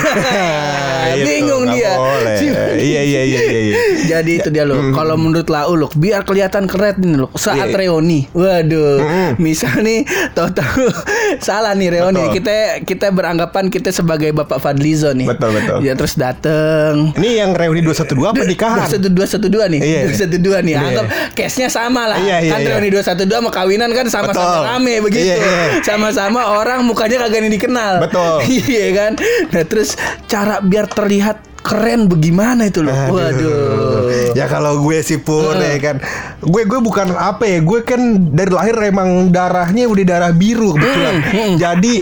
Bingung 1.28 1.66
dia. 1.68 1.94
Iya 2.38 3.02
iya 3.02 3.22
iya 3.22 3.40
iya. 3.42 3.60
iya. 3.62 3.76
Jadi 4.08 4.32
itu 4.38 4.50
dia 4.50 4.64
loh. 4.64 4.92
Kalau 4.92 5.16
menurut 5.16 5.48
Lau 5.48 5.74
loh, 5.74 5.90
biar 5.92 6.24
kelihatan 6.24 6.66
keren 6.66 6.98
nih 7.00 7.18
loh. 7.18 7.30
Saat 7.34 7.74
Iya. 7.74 7.78
reuni, 7.78 8.30
waduh. 8.32 9.02
Mm-mm. 9.02 9.30
Misal 9.38 9.82
nih, 9.82 10.04
tahu-tahu 10.32 10.88
salah 11.48 11.74
nih 11.74 12.00
reuni. 12.00 12.22
Betul. 12.22 12.34
Kita 12.38 12.56
kita 12.84 13.08
beranggapan 13.10 13.68
kita 13.68 13.90
sebagai 13.90 14.32
Bapak 14.32 14.60
Fadlizon 14.60 15.20
nih. 15.20 15.28
Betul, 15.28 15.50
betul. 15.54 15.78
Ya 15.84 15.94
terus 15.96 16.14
dateng. 16.42 17.14
Ini 17.22 17.30
yang 17.46 17.52
reuni 17.54 17.82
212 17.86 18.34
apa 18.34 18.44
nikahan? 18.44 18.78
Dua 18.82 18.90
satu 18.90 19.08
dua 19.14 19.28
satu 19.30 19.48
dua 19.48 19.66
nih, 19.70 19.80
Iya. 19.80 20.02
dua 20.10 20.18
satu 20.18 20.38
dua 20.42 20.58
nih. 20.66 20.74
Iya. 20.74 20.88
Anggap 20.90 21.06
case-nya 21.38 21.70
sama 21.70 22.02
lah. 22.10 22.18
Iya, 22.18 22.38
iya, 22.42 22.52
kan 22.58 22.60
iya. 22.66 22.70
reuni 22.74 22.90
dua 22.90 23.04
satu 23.06 23.24
dua 23.30 23.38
sama 23.40 23.52
kawinan 23.54 23.90
kan 23.94 24.06
sama-sama 24.10 24.58
rame 24.66 24.96
begitu. 25.06 25.30
Iya, 25.30 25.36
iya. 25.38 25.66
Sama-sama 25.86 26.42
orang 26.58 26.82
mukanya 26.82 27.30
kagak 27.30 27.46
dikenal. 27.46 28.02
Betul. 28.02 28.42
iya 28.74 28.88
kan. 28.98 29.12
Nah 29.54 29.64
terus 29.70 29.94
cara 30.26 30.60
biar 30.66 30.90
terlihat 30.90 31.52
keren 31.62 32.10
bagaimana 32.10 32.66
itu 32.66 32.82
loh. 32.82 32.90
Aduh. 32.90 33.22
Waduh. 33.22 34.34
Ya 34.34 34.50
kalau 34.50 34.82
gue 34.82 34.98
sih 35.06 35.22
Heeh. 35.22 35.78
ya 35.78 35.80
kan. 35.80 35.96
Gue 36.42 36.66
gue 36.66 36.80
bukan 36.82 37.14
apa 37.14 37.46
ya. 37.46 37.62
Gue 37.62 37.86
kan 37.86 38.02
dari 38.34 38.50
lahir 38.50 38.74
emang 38.82 39.30
darahnya 39.30 39.86
udah 39.86 40.06
darah 40.06 40.34
biru 40.34 40.74
kebetulan. 40.74 41.16
Hmm, 41.22 41.54
Jadi 41.62 42.02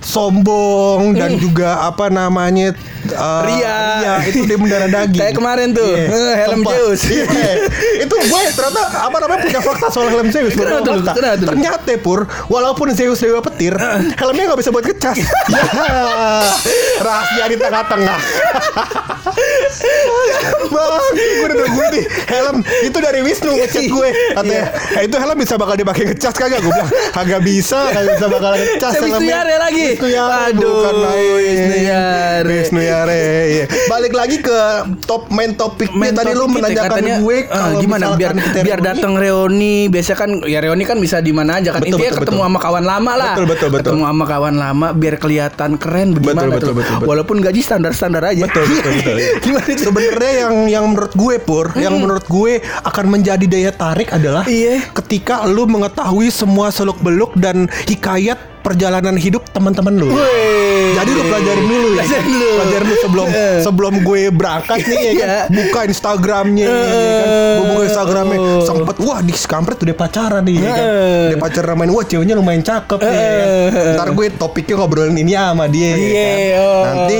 sombong 0.00 1.12
dan 1.12 1.36
juga 1.36 1.82
apa 1.82 2.06
namanya 2.08 2.72
uh, 3.10 3.42
Ria. 3.44 4.22
itu 4.24 4.42
dia 4.42 4.54
mendarah 4.54 4.88
daging. 4.96 5.18
Kayak 5.18 5.34
kemarin 5.34 5.68
tuh, 5.70 5.88
Iya. 5.88 6.06
eh, 6.06 6.34
helm 6.38 6.60
Sumpah. 6.60 6.72
Zeus. 6.72 7.00
Iya. 7.04 7.26
itu 7.98 8.14
gue 8.14 8.40
ternyata 8.52 8.82
apa 9.00 9.16
namanya 9.18 9.40
punya 9.42 9.60
fakta 9.60 9.86
soal 9.88 10.08
helm 10.08 10.28
Zeus. 10.28 10.52
Kenapa 10.52 10.86
Fakta. 10.86 11.12
kenapa? 11.12 11.44
Ternyata 11.48 11.92
pur, 11.98 12.20
walaupun 12.46 12.90
Zeus 12.90 13.18
dewa 13.18 13.42
petir, 13.42 13.74
helmnya 14.14 14.44
nggak 14.46 14.60
bisa 14.60 14.70
buat 14.70 14.84
ngecas. 14.84 15.18
ya, 15.52 15.62
rahasia 16.98 17.44
di 17.46 17.56
tengah-tengah. 17.56 18.18
Bang, 20.68 21.02
gue 21.10 21.44
udah 21.44 21.56
nunggu 21.56 21.84
nih 21.90 22.04
helm 22.26 22.56
itu 22.82 22.98
dari 22.98 23.20
Wisnu 23.20 23.54
ngechat 23.54 23.84
gue 23.86 24.08
katanya 24.34 24.64
"Eh, 24.94 25.02
itu 25.04 25.16
helm 25.16 25.36
bisa 25.36 25.54
bakal 25.54 25.74
dipakai 25.74 26.04
ngecas 26.06 26.34
kagak 26.34 26.60
gue 26.60 26.68
bilang 26.68 26.90
kagak 27.10 27.40
bisa 27.40 27.88
kagak 27.88 28.12
bisa 28.16 28.26
bakal 28.28 28.52
ngecas 28.54 28.92
helmnya." 28.96 29.38
Lagi? 29.58 29.87
Wisnu 29.94 30.08
Yare 30.08 30.36
Aduh, 30.52 30.68
bukan 30.68 30.94
Yare 32.78 33.22
iya. 33.48 33.64
balik 33.88 34.12
lagi 34.14 34.36
ke 34.40 34.58
top 35.04 35.28
main 35.32 35.54
topiknya 35.54 35.96
Main 35.98 36.14
tadi 36.14 36.32
lu 36.32 36.44
topik 36.46 36.60
kita 36.60 36.68
menanyakan 36.68 36.90
katanya, 36.90 37.14
gue 37.22 37.36
kalau 37.48 37.78
gimana 37.80 38.04
biar 38.16 38.32
biar 38.36 38.80
datang 38.84 39.12
reuni 39.16 39.88
biasa 39.88 40.12
kan 40.14 40.30
ya 40.44 40.58
reuni 40.60 40.84
kan 40.84 40.96
bisa 41.00 41.20
di 41.20 41.32
mana 41.32 41.60
aja 41.60 41.74
kan 41.74 41.82
Betul, 41.82 41.96
intinya 41.96 42.10
betul, 42.12 42.22
ketemu 42.24 42.38
betul. 42.40 42.48
sama 42.52 42.58
kawan 42.60 42.84
lama 42.84 43.12
lah 43.16 43.32
Betul, 43.34 43.46
betul, 43.48 43.68
betul. 43.68 43.80
ketemu 43.92 44.02
sama 44.08 44.24
kawan 44.24 44.54
lama 44.56 44.86
biar 44.94 45.16
kelihatan 45.16 45.70
keren 45.80 46.08
bagaimana 46.16 46.36
Betul, 46.38 46.48
betul, 46.48 46.68
tuh 46.68 46.74
betul, 46.76 46.94
betul. 46.98 47.08
walaupun 47.08 47.36
gaji 47.40 47.60
standar 47.62 47.92
standar 47.96 48.22
aja 48.24 48.44
Betul, 48.48 48.64
betul, 48.66 48.92
betul. 48.98 49.16
gimana 49.44 49.66
itu 49.68 49.82
Sebenarnya 49.88 50.32
yang 50.46 50.54
yang 50.68 50.84
menurut 50.88 51.12
gue 51.16 51.34
pur, 51.40 51.66
yang 51.78 51.94
menurut 51.96 52.26
gue 52.28 52.52
akan 52.84 53.04
menjadi 53.08 53.44
daya 53.48 53.72
tarik 53.72 54.12
adalah 54.12 54.44
Iya. 54.48 54.92
ketika 54.94 55.44
lu 55.48 55.64
mengetahui 55.68 56.28
semua 56.28 56.68
seluk 56.68 57.00
beluk 57.00 57.32
dan 57.36 57.68
hikayat 57.88 58.57
perjalanan 58.68 59.16
hidup 59.16 59.48
teman-teman 59.56 59.96
lu. 59.96 60.12
Wih. 60.12 60.77
Jadi 60.90 61.10
lu 61.10 61.22
pelajarin 61.24 61.66
dulu 61.66 61.88
ya. 61.90 62.02
Pelajarin 62.02 62.26
dulu. 62.30 62.48
Pelajarin 62.54 62.84
dulu 62.84 62.98
sebelum 62.98 63.28
Eh. 63.28 63.58
sebelum 63.60 63.94
gue 64.00 64.22
berangkat 64.30 64.78
nih 64.82 64.98
ya 64.98 65.12
kan. 65.14 65.28
Iya. 65.28 65.40
Buka 65.50 65.80
Instagramnya 65.84 66.66
ya 66.66 67.12
kan. 67.14 67.28
Gue 67.54 67.64
buka 67.68 67.82
Instagramnya 67.84 68.38
Oh. 68.38 68.62
sempet 68.62 68.96
wah 68.98 69.20
di 69.20 69.32
kampret 69.34 69.78
udah 69.78 69.96
pacaran 69.96 70.42
nih 70.42 70.54
ya 70.56 70.70
kan. 70.70 70.78
Eh. 70.78 71.26
Udah 71.28 71.38
pacaran 71.40 71.74
main 71.74 71.90
wah 71.90 72.02
ceweknya 72.02 72.34
lumayan 72.34 72.62
cakep 72.62 72.98
nih 72.98 73.12
ya 73.12 73.28
kan. 73.34 73.48
Eh. 73.48 73.94
Ntar 73.94 74.08
gue 74.10 74.26
topiknya 74.32 74.74
ngobrolin 74.76 75.16
ini 75.16 75.32
sama 75.32 75.66
dia 75.66 75.88
ya 75.88 75.96
Iya, 75.98 76.28
kan. 76.58 76.84
Nanti 76.88 77.16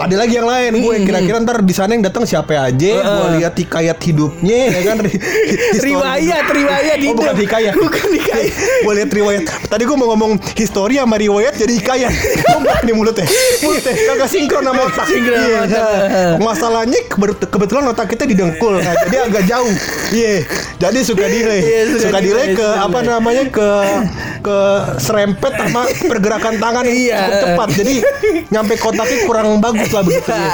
ada 0.00 0.14
lagi 0.16 0.34
yang 0.34 0.48
lain 0.48 0.72
gue 0.74 0.94
Hmm. 0.94 1.04
kira-kira 1.04 1.36
ntar 1.38 1.56
di 1.60 1.72
sana 1.72 1.90
yang 1.92 2.02
datang 2.02 2.24
siapa 2.24 2.54
aja 2.54 2.90
gue 2.92 3.28
lihat 3.36 3.54
hikayat 3.54 3.98
hidupnya 3.98 4.56
ya 4.68 4.80
kan 4.84 4.96
riwayat 5.82 6.44
hidup. 6.44 6.52
riwayat 6.52 6.96
oh 6.98 7.12
bukan 7.12 7.26
hidup. 7.28 7.42
hikayat 7.42 7.72
bukan 7.74 8.08
hikayat 8.12 8.52
gue 8.82 8.92
lihat 8.94 9.10
riwayat 9.10 9.42
tadi 9.66 9.82
gue 9.82 9.96
mau 9.96 10.08
ngomong 10.10 10.32
histori 10.54 10.96
sama 10.96 11.16
riwayat 11.16 11.54
jadi 11.54 11.72
hikayat 11.72 12.12
Sumpah 12.52 12.78
nih 12.82 12.94
mulutnya 13.14 13.26
mulutnya 13.62 13.92
kagak 14.08 14.28
sinkron 14.28 14.62
sama 14.62 14.82
otak 14.82 15.04
Sinkron 15.04 15.38
Iya, 15.42 15.60
masalahnya 16.38 16.98
kebetulan 17.44 17.84
otak 17.86 18.06
kita 18.08 18.24
didengkul 18.24 18.78
nah, 18.78 18.94
jadi 19.02 19.16
agak 19.26 19.42
jauh 19.44 19.72
iya 20.10 20.42
jadi 20.78 20.98
suka 21.02 21.24
delay 21.24 21.60
Iya, 21.60 21.80
suka 21.90 22.00
suka 22.02 22.18
delay 22.18 22.46
delay, 22.48 22.56
ke 22.56 22.68
apa 22.78 22.98
namanya 23.02 23.44
ke 23.46 23.68
ke 24.40 24.56
serempet 24.98 25.52
sama 25.54 25.82
pergerakan 26.02 26.54
tangan 26.56 26.84
yang 26.84 26.90
Iya. 26.94 27.18
cukup 27.18 27.34
cepat 27.42 27.68
jadi 27.74 27.94
nyampe 28.48 28.74
kotaknya 28.76 29.18
kurang 29.24 29.48
bagus 29.58 29.90
lah 29.90 30.02
begitu 30.02 30.28
ya. 30.28 30.48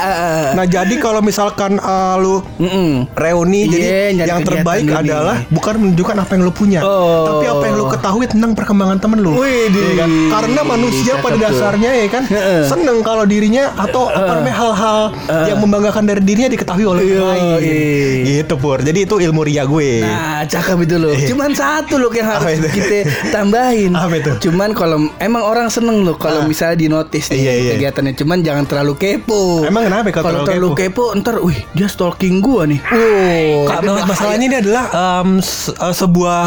nah 0.52 0.64
jadi 0.64 0.94
kalau 0.96 1.20
misalkan 1.20 1.76
uh, 1.78 2.16
lu 2.16 2.40
Mm-mm. 2.58 3.08
reuni 3.14 3.68
Iya, 3.68 4.12
jadi 4.16 4.28
yang 4.28 4.42
terbaik 4.42 4.84
ini. 4.84 4.94
adalah 4.94 5.44
bukan 5.48 5.74
menunjukkan 5.78 6.16
apa 6.16 6.30
yang 6.32 6.42
lu 6.42 6.52
punya 6.52 6.80
Oh. 6.80 7.26
tapi 7.28 7.44
apa 7.46 7.64
yang 7.64 7.76
lu 7.76 7.86
ketahui 7.86 8.24
tentang 8.24 8.52
perkembangan 8.52 8.98
temen 8.98 9.18
lu. 9.20 9.32
Iya 9.38 9.68
kan? 9.96 10.08
karena 10.30 10.60
manusia 10.62 11.12
pada 11.18 11.36
dasarnya 11.36 11.90
ya 11.92 12.06
kan 12.08 12.22
Heeh. 12.48 12.64
seneng 12.66 12.98
kalau 13.02 13.24
dirinya 13.24 13.76
atau 13.76 14.08
apa 14.08 14.32
namanya 14.34 14.56
hal-hal 14.56 15.00
yang 15.46 15.58
membanggakan 15.58 16.04
dari 16.04 16.22
dirinya 16.22 16.48
diketahui 16.48 16.86
oleh 16.86 17.02
Iya, 17.04 17.16
orang 17.16 17.28
lain 17.30 17.60
iya. 17.60 18.40
gitu 18.40 18.54
pur 18.56 18.80
jadi 18.80 18.98
itu 19.00 19.14
ilmu 19.18 19.42
ria 19.42 19.64
gue 19.64 20.00
Nah, 20.00 20.42
cakep 20.44 20.78
itu 20.80 20.96
loh. 20.96 21.12
Cuman 21.14 21.50
satu 21.52 21.94
loh 21.96 22.08
yang 22.10 22.24
harus 22.26 22.56
itu? 22.56 22.68
kita 22.72 22.98
tambahin. 23.30 23.92
Apa 23.92 24.14
itu? 24.16 24.30
Cuman 24.40 24.72
kalau 24.72 24.96
emang 25.18 25.42
orang 25.42 25.68
seneng 25.68 26.00
loh 26.00 26.16
kalau 26.16 26.40
Ah. 26.40 26.46
misalnya 26.46 26.76
di 26.76 26.86
notice 26.86 27.28
nih 27.28 27.38
Iya, 27.38 27.52
iya. 27.54 27.70
kegiatannya. 27.74 28.14
Cuman 28.14 28.38
jangan 28.40 28.64
terlalu 28.64 28.94
kepo. 28.94 29.62
Emang 29.62 29.84
kenapa 29.84 30.08
kalau 30.12 30.42
terlalu 30.42 30.46
terlalu 30.46 30.68
kepo? 30.76 31.04
ntar, 31.14 31.36
wih 31.38 31.58
dia 31.72 31.86
stalking 31.86 32.38
gua 32.38 32.64
nih. 32.64 32.80
Wow. 32.80 33.66
Karena 33.66 33.90
bahaya. 33.92 34.06
masalahnya 34.06 34.46
ini 34.46 34.56
adalah 34.58 34.84
em, 35.20 35.30
se- 35.38 35.74
eh, 35.74 35.94
sebuah 35.94 36.38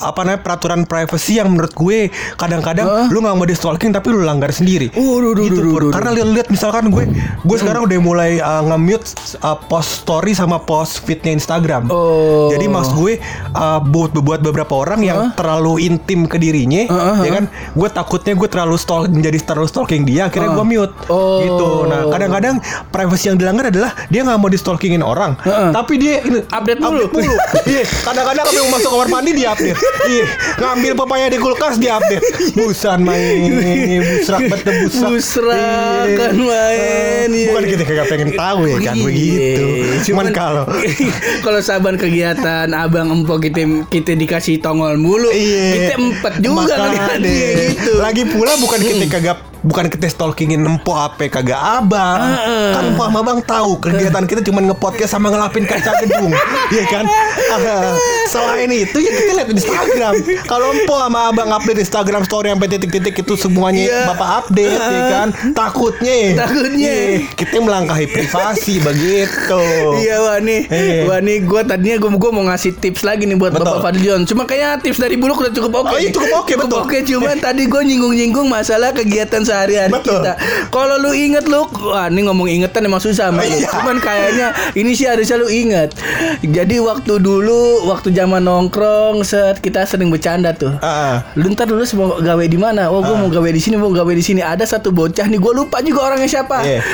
apa 0.00 0.20
namanya 0.20 0.40
peraturan 0.42 0.80
privacy 0.82 1.32
yang 1.34 1.48
menurut 1.48 1.72
gue 1.72 1.98
kadang-kadang 2.34 2.86
Hah? 2.86 3.06
lu 3.06 3.18
nggak 3.18 3.34
mau 3.34 3.44
di 3.44 3.54
stalking 3.54 3.90
tapi 3.90 4.06
lu 4.08 4.20
langgar 4.20 4.50
sendiri. 4.50 4.90
Waduh, 4.92 5.32
duh, 5.32 5.45
gitu, 5.48 5.60
duh, 5.64 5.72
Pur. 5.72 5.80
duh, 5.80 5.88
duh. 5.88 5.94
Karena 5.96 6.10
lihat 6.12 6.48
misalkan 6.52 6.92
gue 6.92 7.08
gue 7.42 7.56
sekarang 7.56 7.88
udah 7.88 7.98
mulai 8.04 8.38
uh, 8.38 8.62
nge-mute 8.68 9.06
uh, 9.40 9.56
post 9.56 10.04
story 10.04 10.36
sama 10.36 10.60
post 10.60 11.00
feednya 11.08 11.32
Instagram. 11.32 11.88
Oh. 11.88 12.52
Jadi 12.52 12.68
maksud 12.68 12.94
gue 13.00 13.16
uh, 13.56 13.80
buat 13.80 14.12
buat 14.12 14.44
beberapa 14.44 14.76
orang 14.76 15.00
yang 15.00 15.32
terlalu 15.32 15.88
intim 15.88 16.28
ke 16.28 16.36
dirinya 16.36 16.66
IG-nya, 16.66 16.82
Heeh, 16.90 17.16
ya 17.22 17.30
kan? 17.38 17.44
Gue 17.78 17.88
takutnya 17.88 18.34
gue 18.34 18.48
terlalu 18.50 18.76
stalk 18.76 19.06
menjadi 19.08 19.38
terlalu 19.46 19.68
stalking 19.70 20.02
dia, 20.02 20.26
akhirnya 20.26 20.50
gue 20.52 20.64
mute. 20.66 20.94
Oh. 21.06 21.38
Gitu. 21.40 21.68
Nah, 21.86 22.00
kadang-kadang 22.10 22.54
privacy 22.90 23.30
yang 23.30 23.38
dilanggar 23.38 23.70
adalah 23.70 23.94
dia 24.10 24.20
nggak 24.26 24.38
mau 24.42 24.50
di 24.50 24.58
stalkingin 24.58 25.00
orang, 25.06 25.38
Heeh. 25.46 25.70
tapi 25.70 25.94
dia 25.96 26.20
ini 26.26 26.42
Update 26.50 26.80
mulu. 26.82 27.06
mulu. 27.14 27.34
Iya, 27.66 27.82
kadang-kadang 27.82 28.46
kalau 28.46 28.68
masuk 28.70 28.90
kamar 28.94 29.08
mandi 29.10 29.30
dia 29.34 29.48
update. 29.54 29.78
Iya, 30.06 30.26
ngambil 30.58 30.92
pepaya 30.94 31.26
di 31.30 31.38
kulkas 31.38 31.74
dia 31.82 31.98
update. 31.98 32.22
Busan 32.58 33.02
main, 33.02 34.00
busrak 34.02 34.40
betul 34.50 34.72
busrak. 34.86 35.08
Busrak 35.36 35.60
Iya. 36.06 36.16
kan 36.16 36.32
main, 36.34 37.28
iya. 37.28 37.46
Bukan 37.52 37.64
kita 37.68 37.82
kagak 37.84 38.06
pengen 38.08 38.30
tahu 38.32 38.60
ya 38.64 38.78
kan 38.80 38.94
Iya. 38.96 39.04
begitu. 39.04 39.66
Cuman 40.08 40.26
kalau 40.32 40.64
kalau 41.44 41.60
saban 41.60 42.00
kegiatan 42.00 42.64
abang 42.72 43.12
empok 43.12 43.44
kita 43.44 43.60
kita 43.92 44.16
dikasih 44.16 44.64
tongol 44.64 44.96
mulu, 44.96 45.28
Iya. 45.28 45.92
kita 45.92 45.92
empet 46.00 46.34
juga 46.40 46.72
kan 46.72 47.20
gitu. 47.20 47.92
Lagi 48.00 48.24
pula 48.24 48.56
bukan 48.56 48.80
kita 48.80 49.04
kagak 49.10 49.38
bukan 49.66 49.90
kita 49.90 50.06
stalkingin 50.06 50.62
empo 50.62 50.94
apa 50.94 51.26
kagak 51.26 51.58
abang. 51.58 52.22
Heeh. 52.22 52.72
Kan 52.72 52.82
empo 52.88 53.02
sama 53.04 53.18
abang 53.20 53.40
tahu 53.42 53.76
kegiatan 53.76 54.24
kita 54.24 54.40
cuma 54.40 54.64
ngepodcast 54.64 55.12
sama 55.12 55.28
ngelapin 55.28 55.68
kaca 55.68 56.00
gedung. 56.00 56.32
Iya 56.66 56.82
kan? 56.84 57.04
Ah, 57.48 57.94
Selain 58.26 58.66
itu 58.66 58.98
ya 58.98 59.10
kita 59.12 59.32
lihat 59.34 59.48
di 59.48 59.54
Instagram. 59.54 60.12
Kalau 60.44 60.72
empo 60.72 60.94
sama 60.96 61.30
abang 61.30 61.46
update 61.48 61.78
Instagram 61.78 62.22
story 62.22 62.50
sampai 62.50 62.68
titik-titik 62.68 63.14
itu 63.16 63.34
semuanya 63.36 63.84
Iya. 63.86 64.00
Bapak 64.08 64.28
update 64.44 64.74
ya 64.74 65.02
kan. 65.08 65.25
Takutnya 65.52 66.36
Takutnya. 66.36 66.92
Iya, 66.92 67.26
kita 67.32 67.56
melangkahi 67.58 68.06
privasi 68.06 68.78
begitu. 68.86 69.62
Iya 69.98 70.16
wah 70.22 70.38
nih, 70.38 70.60
Iya. 70.68 71.00
wah 71.08 71.20
nih 71.20 71.42
gue 71.42 71.60
tadinya 71.64 71.96
gue 71.96 72.10
gue 72.10 72.30
mau 72.32 72.44
ngasih 72.46 72.76
tips 72.76 73.02
lagi 73.02 73.24
nih 73.24 73.38
buat 73.38 73.54
Betul. 73.54 73.64
Bapak 73.64 73.78
Fadlion. 73.82 74.20
Cuma 74.26 74.44
kayaknya 74.44 74.82
tips 74.82 74.98
dari 75.00 75.16
Buluk 75.16 75.40
udah 75.40 75.52
cukup 75.54 75.72
oke. 75.80 75.94
Oh, 75.94 75.98
iya, 75.98 76.10
cukup 76.12 76.32
oke, 76.44 76.52
betul. 76.58 76.78
Oke, 76.84 76.98
cuman 77.02 77.36
tadi 77.40 77.62
gue 77.64 77.82
nyinggung-nyinggung 77.82 78.46
masalah 78.46 78.92
kegiatan 78.92 79.40
sehari-hari 79.40 79.96
kita. 80.02 80.36
Kalau 80.68 81.00
lu 81.00 81.16
inget 81.16 81.48
lu, 81.48 81.64
wah 81.88 82.06
ini 82.06 82.26
ngomong 82.28 82.50
ingetan 82.50 82.84
emang 82.84 83.00
susah 83.00 83.32
lu. 83.32 83.40
Iya. 83.40 83.70
Cuman 83.72 83.96
kayaknya 83.96 84.52
ini 84.76 84.92
sih 84.92 85.08
harusnya 85.08 85.40
lu 85.40 85.48
inget. 85.48 85.96
Jadi 86.42 86.76
waktu 86.78 87.16
dulu, 87.16 87.88
waktu 87.88 88.12
zaman 88.12 88.44
nongkrong, 88.44 89.24
set 89.24 89.64
kita 89.64 89.88
sering 89.88 90.12
bercanda 90.12 90.52
tuh. 90.52 90.76
Ah. 90.84 91.24
Lu 91.32 91.48
ntar 91.48 91.64
dulu 91.64 91.80
mau 91.96 92.20
gawe 92.20 92.44
di 92.44 92.58
mana? 92.60 92.92
Oh, 92.92 93.00
gue 93.00 93.16
mau 93.16 93.32
gawe 93.32 93.48
di 93.48 93.60
sini, 93.62 93.80
mau 93.80 93.88
gawe 93.88 94.12
di 94.12 94.20
sini. 94.20 94.44
Ada 94.44 94.68
satu 94.68 94.92
bocah 94.92 95.15
nih, 95.24 95.40
gue 95.40 95.52
lupa 95.56 95.80
juga 95.80 96.12
orangnya 96.12 96.28
siapa. 96.28 96.60
Iya. 96.60 96.84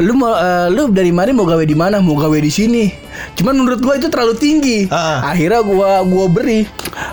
Lu 0.00 0.16
mau 0.16 0.32
eh, 0.32 0.72
lu 0.72 0.88
dari 0.88 1.12
mana 1.12 1.36
mau 1.36 1.44
gawe 1.44 1.60
di 1.68 1.76
mana? 1.76 2.00
Mau 2.00 2.16
gawe 2.16 2.32
di 2.40 2.48
sini. 2.48 2.88
Cuman 3.36 3.60
menurut 3.60 3.84
gua 3.84 4.00
itu 4.00 4.08
terlalu 4.08 4.32
tinggi. 4.40 4.88
Ah. 4.88 5.20
Akhirnya 5.36 5.60
gua 5.60 6.00
gua 6.00 6.32
beri. 6.32 6.64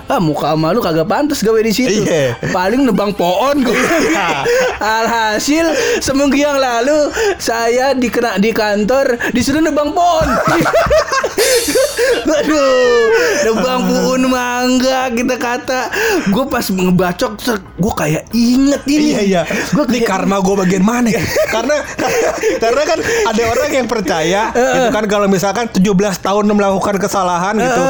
Ah, 0.08 0.24
muka 0.24 0.56
sama 0.56 0.72
lu 0.72 0.80
kagak 0.80 1.04
pantas 1.04 1.44
gawe 1.44 1.60
di 1.60 1.76
situ. 1.76 2.08
Iya. 2.08 2.40
Paling 2.56 2.88
nebang 2.88 3.12
pohon 3.12 3.68
gua. 3.68 3.76
Alhasil 5.04 5.76
seminggu 6.00 6.40
yang 6.40 6.56
lalu 6.56 7.12
saya 7.36 7.92
dikena 7.92 8.40
di 8.40 8.56
kantor 8.56 9.20
disuruh 9.36 9.60
nebang 9.60 9.92
pohon. 9.92 10.28
Aduh, 12.40 13.12
nebang 13.44 13.92
pohon 13.92 14.08
mangga 14.30 15.10
kita 15.10 15.36
kata. 15.36 15.82
Gue 16.30 16.46
pas 16.46 16.64
ngebacok, 16.64 17.32
gue 17.76 17.94
kayak 17.96 18.24
inget 18.32 18.82
ini. 18.86 19.10
Iya 19.10 19.22
iya. 19.22 19.42
Gue 19.74 19.86
Ini 19.90 20.06
karma 20.06 20.38
gue 20.40 20.56
bagian 20.56 20.82
mana? 20.82 21.10
ya? 21.10 21.22
karena 21.56 21.76
karena 22.58 22.82
kan 22.86 23.00
ada 23.02 23.42
orang 23.48 23.72
yang 23.74 23.88
percaya 23.88 24.42
itu 24.54 24.90
kan 24.90 25.04
kalau 25.06 25.26
misalkan 25.26 25.66
17 25.68 25.82
tahun 26.20 26.46
melakukan 26.46 26.96
kesalahan 26.98 27.58
gitu, 27.58 27.82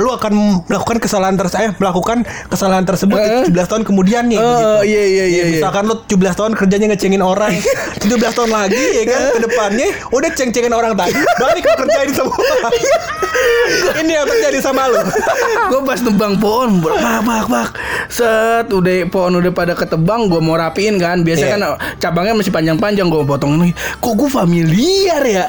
lu 0.00 0.08
akan 0.10 0.32
melakukan 0.64 0.96
kesalahan 0.96 1.36
tersebut, 1.36 1.60
eh, 1.60 1.72
melakukan 1.76 2.18
kesalahan 2.48 2.84
tersebut 2.84 3.18
Eh. 3.18 3.44
17 3.46 3.68
tahun 3.68 3.82
kemudiannya. 3.84 4.38
Oh, 4.38 4.48
begitu. 4.80 4.90
iya, 4.90 5.02
iya, 5.04 5.24
iya, 5.24 5.42
iya. 5.44 5.54
Misalkan 5.58 5.84
lu 5.84 5.94
17 6.00 6.34
tahun 6.34 6.52
kerjanya 6.54 6.86
ngecengin 6.90 7.20
orang, 7.20 7.52
17 8.02 8.08
tahun 8.32 8.50
lagi 8.50 8.80
ya 8.94 9.02
kan 9.04 9.20
ke 9.30 9.40
depannya 9.42 9.88
udah 10.08 10.30
ceng-cengin 10.32 10.72
orang 10.72 10.94
tadi, 10.94 11.12
balik 11.36 11.62
ke 11.62 11.72
kerjain 11.76 12.10
semua. 12.10 12.38
Ini 14.00 14.12
yang 14.14 14.26
terjadi 14.26 14.58
sama 14.60 14.86
lu. 14.86 15.00
Gue 15.74 15.82
pas 15.82 15.98
nebang 15.98 16.38
pohon 16.38 16.78
bak 16.78 16.94
bak 17.26 17.44
bak 17.50 17.70
set 18.06 18.70
udah 18.70 19.10
pohon 19.10 19.42
udah 19.42 19.50
pada 19.50 19.74
ketebang 19.74 20.30
gue 20.30 20.38
mau 20.38 20.54
rapiin 20.54 21.02
kan. 21.02 21.26
Biasa 21.26 21.42
Iya. 21.44 21.50
kan 21.50 21.60
cabangnya 21.98 22.38
masih 22.38 22.54
panjang-panjang 22.54 23.10
gue 23.10 23.26
potong 23.26 23.58
lagi 23.58 23.74
kok 23.98 24.14
gue 24.14 24.30
familiar 24.30 25.22
ya? 25.26 25.44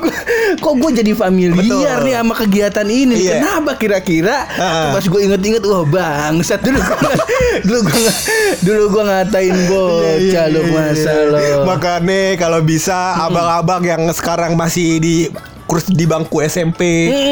Kok 0.60 0.74
gue 0.82 0.90
jadi 1.00 1.12
familiar 1.14 1.56
Betul. 1.56 1.86
nih 2.04 2.12
sama 2.18 2.34
kegiatan 2.36 2.84
ini? 2.84 3.16
Iya. 3.24 3.40
kenapa 3.40 3.78
kira-kira? 3.78 4.44
Ah. 4.58 4.92
pas 4.92 5.00
gue 5.00 5.20
inget-inget 5.22 5.62
wah 5.64 5.86
bangsat. 5.86 6.60
Dulu 6.60 6.76
gua, 6.76 6.98
dulu 7.66 7.80
gue 7.88 8.10
dulu 8.60 8.82
gue 8.90 9.02
ngatain 9.06 9.56
bocah 9.64 10.44
lu 10.50 10.60
masa 10.74 11.12
lo 11.24 11.38
Makanya 11.64 12.36
kalau 12.36 12.60
bisa 12.60 13.16
abang-abang 13.16 13.80
yang 13.80 14.02
sekarang 14.12 14.58
masih 14.58 15.00
di 15.00 15.16
kurs 15.70 15.86
di 15.86 16.02
bangku 16.02 16.42
SMP, 16.42 16.82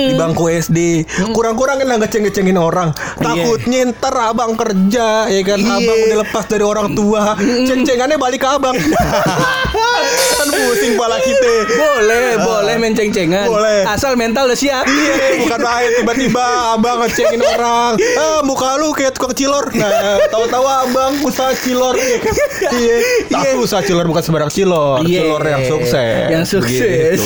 di 0.07 0.14
bangku 0.14 0.47
SD, 0.47 1.02
kurang-kurangin 1.35 1.83
lah 1.85 1.99
ngeceng-ngecengin 1.99 2.54
orang. 2.54 2.95
Takutnya 3.18 3.90
ntar 3.90 4.14
abang 4.23 4.54
kerja, 4.54 5.26
ya 5.26 5.42
kan 5.42 5.59
Iya. 5.59 5.75
abang 5.75 5.99
udah 6.00 6.18
lepas 6.23 6.45
dari 6.47 6.62
orang 6.62 6.95
tua, 6.95 7.35
ceng-cengannya 7.35 8.14
balik 8.14 8.38
ke 8.38 8.49
abang. 8.49 8.78
kan 10.38 10.49
pusing 10.49 10.95
pala 10.95 11.18
kita. 11.18 11.52
boleh 11.68 12.38
boleh 12.38 12.75
main 12.78 12.95
ceng-cengan 12.95 13.50
Boleh. 13.50 13.83
asal 13.85 14.14
mental 14.14 14.47
udah 14.47 14.54
siap 14.54 14.87
Iya, 14.87 15.42
bukan 15.42 15.59
main 15.59 15.90
tiba-tiba 15.92 16.45
abang 16.73 17.02
ngecengin 17.02 17.42
orang. 17.42 17.99
Ah, 18.14 18.40
muka 18.40 18.78
lu 18.78 18.95
kayak 18.95 19.12
tukang 19.12 19.35
cilor. 19.35 19.66
Nah, 19.75 19.90
tahu-tahu 20.30 20.62
abang 20.64 21.12
usaha 21.21 21.50
cilor 21.52 21.99
ya 21.99 22.16
kan. 22.21 22.35
Iya. 22.71 22.97
Tapi 23.28 23.49
usaha 23.59 23.83
cilor 23.83 24.07
bukan 24.07 24.23
sembarang 24.23 24.49
cilor, 24.49 25.02
Iya. 25.02 25.26
cilor 25.26 25.42
yang 25.42 25.62
sukses. 25.66 26.28
Yang 26.30 26.45
sukses. 26.49 27.18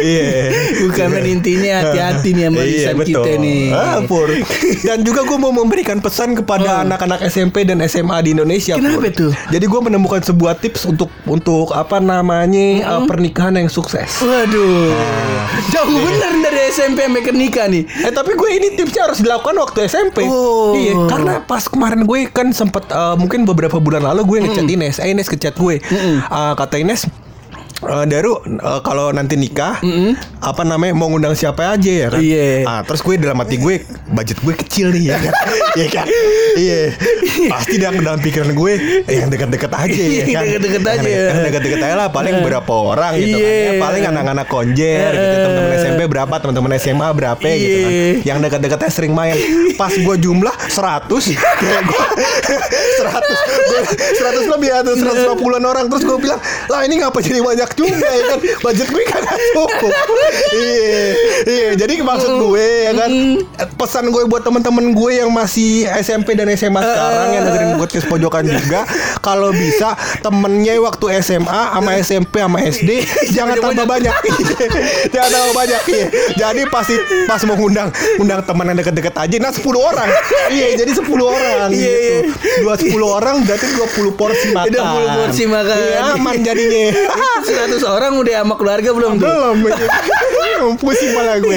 Iya. 0.00 0.51
Bukan 0.82 1.06
main 1.08 1.26
intinya 1.28 1.72
hati-hati 1.80 2.28
nih 2.32 2.44
sama 2.48 2.58
Iya, 2.58 2.66
lisan 2.66 2.94
betul. 2.96 3.08
kita 3.24 3.30
nih. 3.38 3.62
Ah, 3.70 3.98
Pur. 4.04 4.28
Dan 4.82 4.98
juga 5.02 5.20
gue 5.22 5.38
mau 5.38 5.52
memberikan 5.52 5.98
pesan 5.98 6.34
kepada 6.34 6.82
anak-anak 6.82 7.22
SMP 7.26 7.62
dan 7.62 7.80
SMA 7.84 8.16
di 8.22 8.30
Indonesia. 8.32 8.74
Oh. 8.74 8.80
Kenapa 8.80 9.08
Pur. 9.08 9.12
tuh? 9.12 9.32
Jadi 9.48 9.64
gue 9.64 9.80
menemukan 9.82 10.20
sebuah 10.20 10.58
tips 10.58 10.84
untuk 10.84 11.08
untuk 11.24 11.72
apa 11.72 11.98
namanya 11.98 12.66
uh, 12.88 13.02
pernikahan 13.04 13.54
yang 13.54 13.68
sukses. 13.68 14.20
Waduh, 14.20 14.92
jauh 15.70 15.98
bener 15.98 16.32
dari 16.40 16.60
SMP 16.70 16.98
sampai 17.02 17.22
ke 17.22 17.32
nikah 17.32 17.66
nih. 17.68 17.84
Eh 18.02 18.12
tapi 18.12 18.34
gue 18.34 18.50
ini 18.50 18.74
tipsnya 18.74 19.10
harus 19.10 19.20
dilakukan 19.20 19.56
waktu 19.58 19.86
SMP. 19.86 20.24
Oh. 20.24 20.72
Iya, 20.72 20.94
karena 21.06 21.32
pas 21.42 21.66
kemarin 21.66 22.04
gue 22.04 22.28
kan 22.28 22.50
sempet 22.50 22.88
eh, 22.88 23.16
mungkin 23.16 23.44
beberapa 23.44 23.76
bulan 23.76 24.02
lalu 24.02 24.22
gue 24.26 24.38
ngechat 24.48 24.66
Ines, 24.66 24.96
eh 24.98 25.10
Ines 25.10 25.28
ngechat 25.28 25.54
gue. 25.56 25.78
Eh, 25.82 26.18
kata 26.56 26.78
Ines 26.78 27.06
eh, 27.84 28.04
Daru 28.06 28.34
eh, 28.40 28.80
kalau 28.80 29.10
nanti 29.10 29.34
nikah 29.34 29.82
apa 30.38 30.62
namanya 30.62 30.92
mau 30.92 31.06
ngundang 31.06 31.32
siapa 31.32 31.70
aja 31.70 31.90
ya 31.90 32.06
kan? 32.08 32.18
Iya. 32.18 32.62
Ah, 32.64 32.80
terus 32.82 33.00
gue 33.00 33.14
dalam 33.16 33.36
hati 33.36 33.56
gue 33.56 33.82
budget 34.08 34.38
gue 34.38 34.54
kecil 34.56 34.90
nih 34.90 35.04
ya 35.08 35.16
kan? 35.20 35.34
Iya 35.72 35.86
kan? 35.90 36.06
Iya. 36.54 36.80
Pasti 37.48 37.76
dalam 37.76 37.96
dalam 37.98 38.20
pikiran 38.20 38.52
gue 38.52 38.72
eh, 39.02 39.16
yang 39.16 39.28
dekat-dekat 39.28 39.72
aja 39.72 39.88
ya 40.04 40.24
kan? 40.30 40.42
Deket-deket 40.44 40.82
aja. 40.84 41.00
Yang- 41.02 41.42
dekat-dekat 41.42 41.80
aja 41.80 41.94
lah 41.96 42.08
paling 42.08 42.34
berapa 42.40 42.72
orang 42.72 43.12
gitu 43.16 43.34
kan? 43.34 43.42
Iya. 43.42 43.64
Ya, 43.64 43.72
paling 43.78 44.02
anak-anak 44.06 44.46
konjer 44.46 45.10
gitu 45.10 45.36
teman-teman 45.38 45.72
SMP 45.74 46.00
berapa 46.06 46.34
teman-teman 46.34 46.70
SMA 46.76 47.08
berapa 47.10 47.40
gitu 47.40 47.78
kan 47.78 47.90
Iya. 47.92 48.12
yang 48.22 48.38
dekat-dekatnya 48.38 48.90
sering 48.90 49.12
main 49.12 49.34
pas 49.74 49.90
gue 49.90 50.16
jumlah 50.18 50.52
100 50.68 51.08
kayak 51.32 51.82
gue 51.82 52.04
100 53.00 54.18
100 54.18 54.52
lebih 54.52 54.70
atau 54.72 54.92
150an 54.92 55.64
orang 55.64 55.84
terus 55.86 56.02
gue 56.02 56.18
bilang 56.18 56.38
lah 56.68 56.80
ini 56.82 57.00
ngapa 57.00 57.18
jadi 57.18 57.40
banyak 57.40 57.70
juga 57.74 58.08
ya 58.08 58.22
kan? 58.28 58.38
Budget 58.60 58.88
gue 58.88 59.04
kan 59.04 59.22
cukup. 59.54 59.92
Iya 60.52 61.04
iya. 61.46 61.68
Jadi 61.74 61.94
maksud 62.00 62.32
gue 62.40 62.66
ya 62.86 62.92
kan? 62.94 63.10
Pesan 63.74 64.04
gue 64.08 64.22
buat 64.26 64.42
teman-teman 64.42 64.92
gue 64.92 65.12
yang 65.18 65.30
masih 65.30 65.84
SMP 65.98 66.34
dan 66.34 66.48
SMA 66.52 66.80
sekarang 66.80 67.28
yang 67.32 67.42
dengerin 67.46 67.70
podcast 67.76 68.06
pojokan 68.06 68.44
juga 68.46 68.84
kalau 69.18 69.50
bisa 69.50 69.94
temennya 70.20 70.76
waktu 70.78 71.20
SMA 71.20 71.60
sama 71.72 71.90
SMP 71.98 72.34
sama 72.38 72.58
SD 72.60 72.90
jangan 73.30 73.56
tambah 73.58 73.86
banyak. 73.86 74.14
jangan 75.14 75.30
tambah 75.30 75.54
banyak 75.54 75.80
iya. 75.88 76.06
jadi 76.36 76.62
pasti 76.68 76.94
pas 77.24 77.40
mau 77.44 77.56
ngundang 77.56 77.88
undang 78.18 78.40
teman 78.42 78.66
yang 78.66 78.78
deket-deket 78.78 79.14
aja 79.14 79.36
nah 79.38 79.50
10 79.50 79.62
orang. 79.72 80.08
Iya 80.48 80.66
jadi 80.78 80.92
10 80.92 81.06
orang 81.18 81.68
Iya, 81.72 81.78
iya. 81.78 82.18
gitu. 82.26 82.62
dua 82.62 82.74
10 82.74 82.98
orang 83.02 83.36
berarti 83.42 83.66
20 83.72 84.18
porsi 84.18 84.46
makan. 84.50 84.70
20 84.70 85.18
porsi 85.18 85.44
makan. 85.46 85.76
iya, 85.78 85.98
aman 86.14 86.34
jadinya 86.38 86.84
100 87.64 87.82
orang 87.86 88.12
udah 88.14 88.34
sama 88.38 88.54
keluarga 88.54 88.88
belum 88.90 89.12
tuh? 89.16 89.26
belum 89.26 89.56
pusing 90.80 91.10
malah 91.10 91.38
gue 91.38 91.54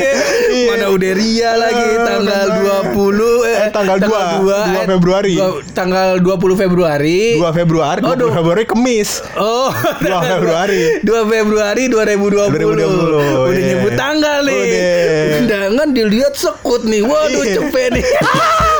Iya. 0.48 0.68
Mana 0.68 0.86
udah 0.90 1.12
Ria 1.12 1.52
lagi 1.54 1.84
Eh, 1.86 1.98
tanggal 2.00 2.46
makanya. 2.48 2.90
20 2.90 3.46
Eh, 3.46 3.70
tanggal 3.70 3.98
2, 3.98 4.08
2 4.08 4.50
eh, 4.50 4.88
Februari. 4.88 5.36
dua- 5.36 5.62
tanggal 5.72 6.10
20 6.18 6.56
Februari. 6.56 7.20
2 7.36 7.52
Februari 7.52 8.00
Oh, 8.02 8.12
2 8.12 8.20
dua- 8.20 8.34
Februari 8.34 8.64
Kemis 8.66 9.10
Oh, 9.36 9.70
2 10.02 10.10
Februari 10.26 10.82
2 11.02 11.22
Februari 11.28 11.84
2020. 11.86 12.56
2020, 12.56 13.46
Udah 13.46 13.52
iya. 13.52 13.68
nyebut 13.68 13.94
tanggal 13.96 14.40
nih. 14.42 14.58
Udah. 14.58 15.38
Undangan 15.38 15.88
dilihat 15.92 16.34
sekut 16.34 16.82
nih. 16.84 17.02
Waduh, 17.02 17.44
Iya. 17.44 17.56
cepet 17.60 17.90
nih. 17.94 18.06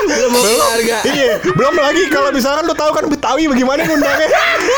Belum 0.06 0.32
keluarga. 0.32 0.96
Iya, 1.04 1.32
belum 1.44 1.74
lagi 1.76 2.02
kalau 2.08 2.30
misalkan 2.30 2.64
lu 2.64 2.74
tahu 2.74 2.90
kan 2.92 3.04
Betawi 3.06 3.46
bagaimana 3.46 3.84
ngundangnya 3.84 4.28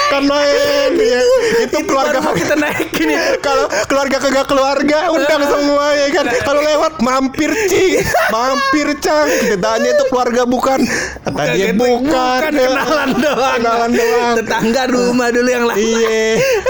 kan 0.09 0.23
main 0.25 0.93
ya. 0.95 1.21
Itu 1.63 1.79
keluarga 1.85 2.19
Baru 2.19 2.35
kita 2.35 2.55
naikin 2.55 3.09
ya. 3.09 3.23
kalau 3.47 3.67
keluarga 3.87 4.17
kagak 4.19 4.47
keluarga 4.47 4.99
undang 5.09 5.43
semua 5.45 5.87
ya 5.95 6.09
kan 6.11 6.25
kalau 6.41 6.61
lewat 6.61 6.93
mampir 6.99 7.51
ci 7.67 8.01
mampir 8.29 8.89
cang 8.99 9.29
kita 9.29 9.57
tanya 9.57 9.89
itu 9.91 10.05
keluarga 10.09 10.43
bukan 10.45 10.81
dia 10.83 11.29
Kaget, 11.29 11.75
bukan 11.75 12.03
bukan, 12.09 12.51
kenalan 12.51 13.11
doang. 13.15 13.55
kenalan 13.57 13.91
doang 13.93 14.35
Tetangga 14.35 14.83
rumah 14.89 15.29
dulu 15.31 15.49
yang 15.49 15.65
lain. 15.65 15.79
Iya, 15.79 16.21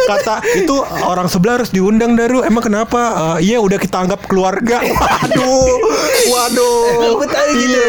kata 0.07 0.35
itu 0.55 0.77
orang 1.03 1.27
sebelah 1.27 1.59
harus 1.59 1.71
diundang 1.71 2.15
Daru. 2.15 2.43
Emang 2.43 2.61
kenapa? 2.61 3.01
"Eh, 3.39 3.49
iya, 3.49 3.59
udah 3.59 3.77
kita 3.77 3.97
anggap 3.99 4.25
keluarga. 4.27 4.81
Waduh, 5.09 5.73
waduh. 6.29 7.17
Betawi 7.19 7.53
gitu. 7.59 7.83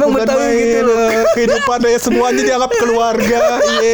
Iya. 0.00 0.02
Emang 0.02 0.10
Bukan 0.10 0.24
Betawi 0.24 0.40
main, 0.42 0.56
gitu 0.56 0.80
loh. 0.82 0.96
eh, 1.02 1.24
Kehidupan 1.36 1.78
ya 1.82 1.98
semuanya 2.00 2.42
dianggap 2.42 2.72
keluarga. 2.74 3.40
Iya, 3.60 3.92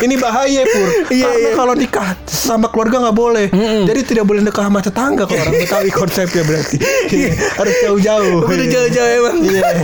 ini 0.00 0.14
bahaya 0.14 0.62
pur. 0.64 0.88
Iya, 1.10 1.26
Karena 1.26 1.40
iya. 1.42 1.50
kalau 1.52 1.74
nikah 1.74 2.08
sama 2.24 2.66
keluarga 2.68 2.96
nggak 3.02 3.16
boleh. 3.16 3.46
Jadi 3.84 4.00
tidak 4.06 4.24
boleh 4.24 4.40
nikah 4.40 4.62
sama 4.62 4.78
tetangga 4.78 5.24
kalau 5.24 5.40
orang 5.40 5.56
Betawi 5.58 5.90
konsepnya 6.00 6.42
berarti. 6.42 6.76
Iya, 7.10 7.30
harus 7.56 7.74
jauh-jauh. 7.82 8.38
Udah 8.44 8.66
jauh-jauh 8.68 9.10
emang. 9.18 9.36
Iya. 9.42 9.62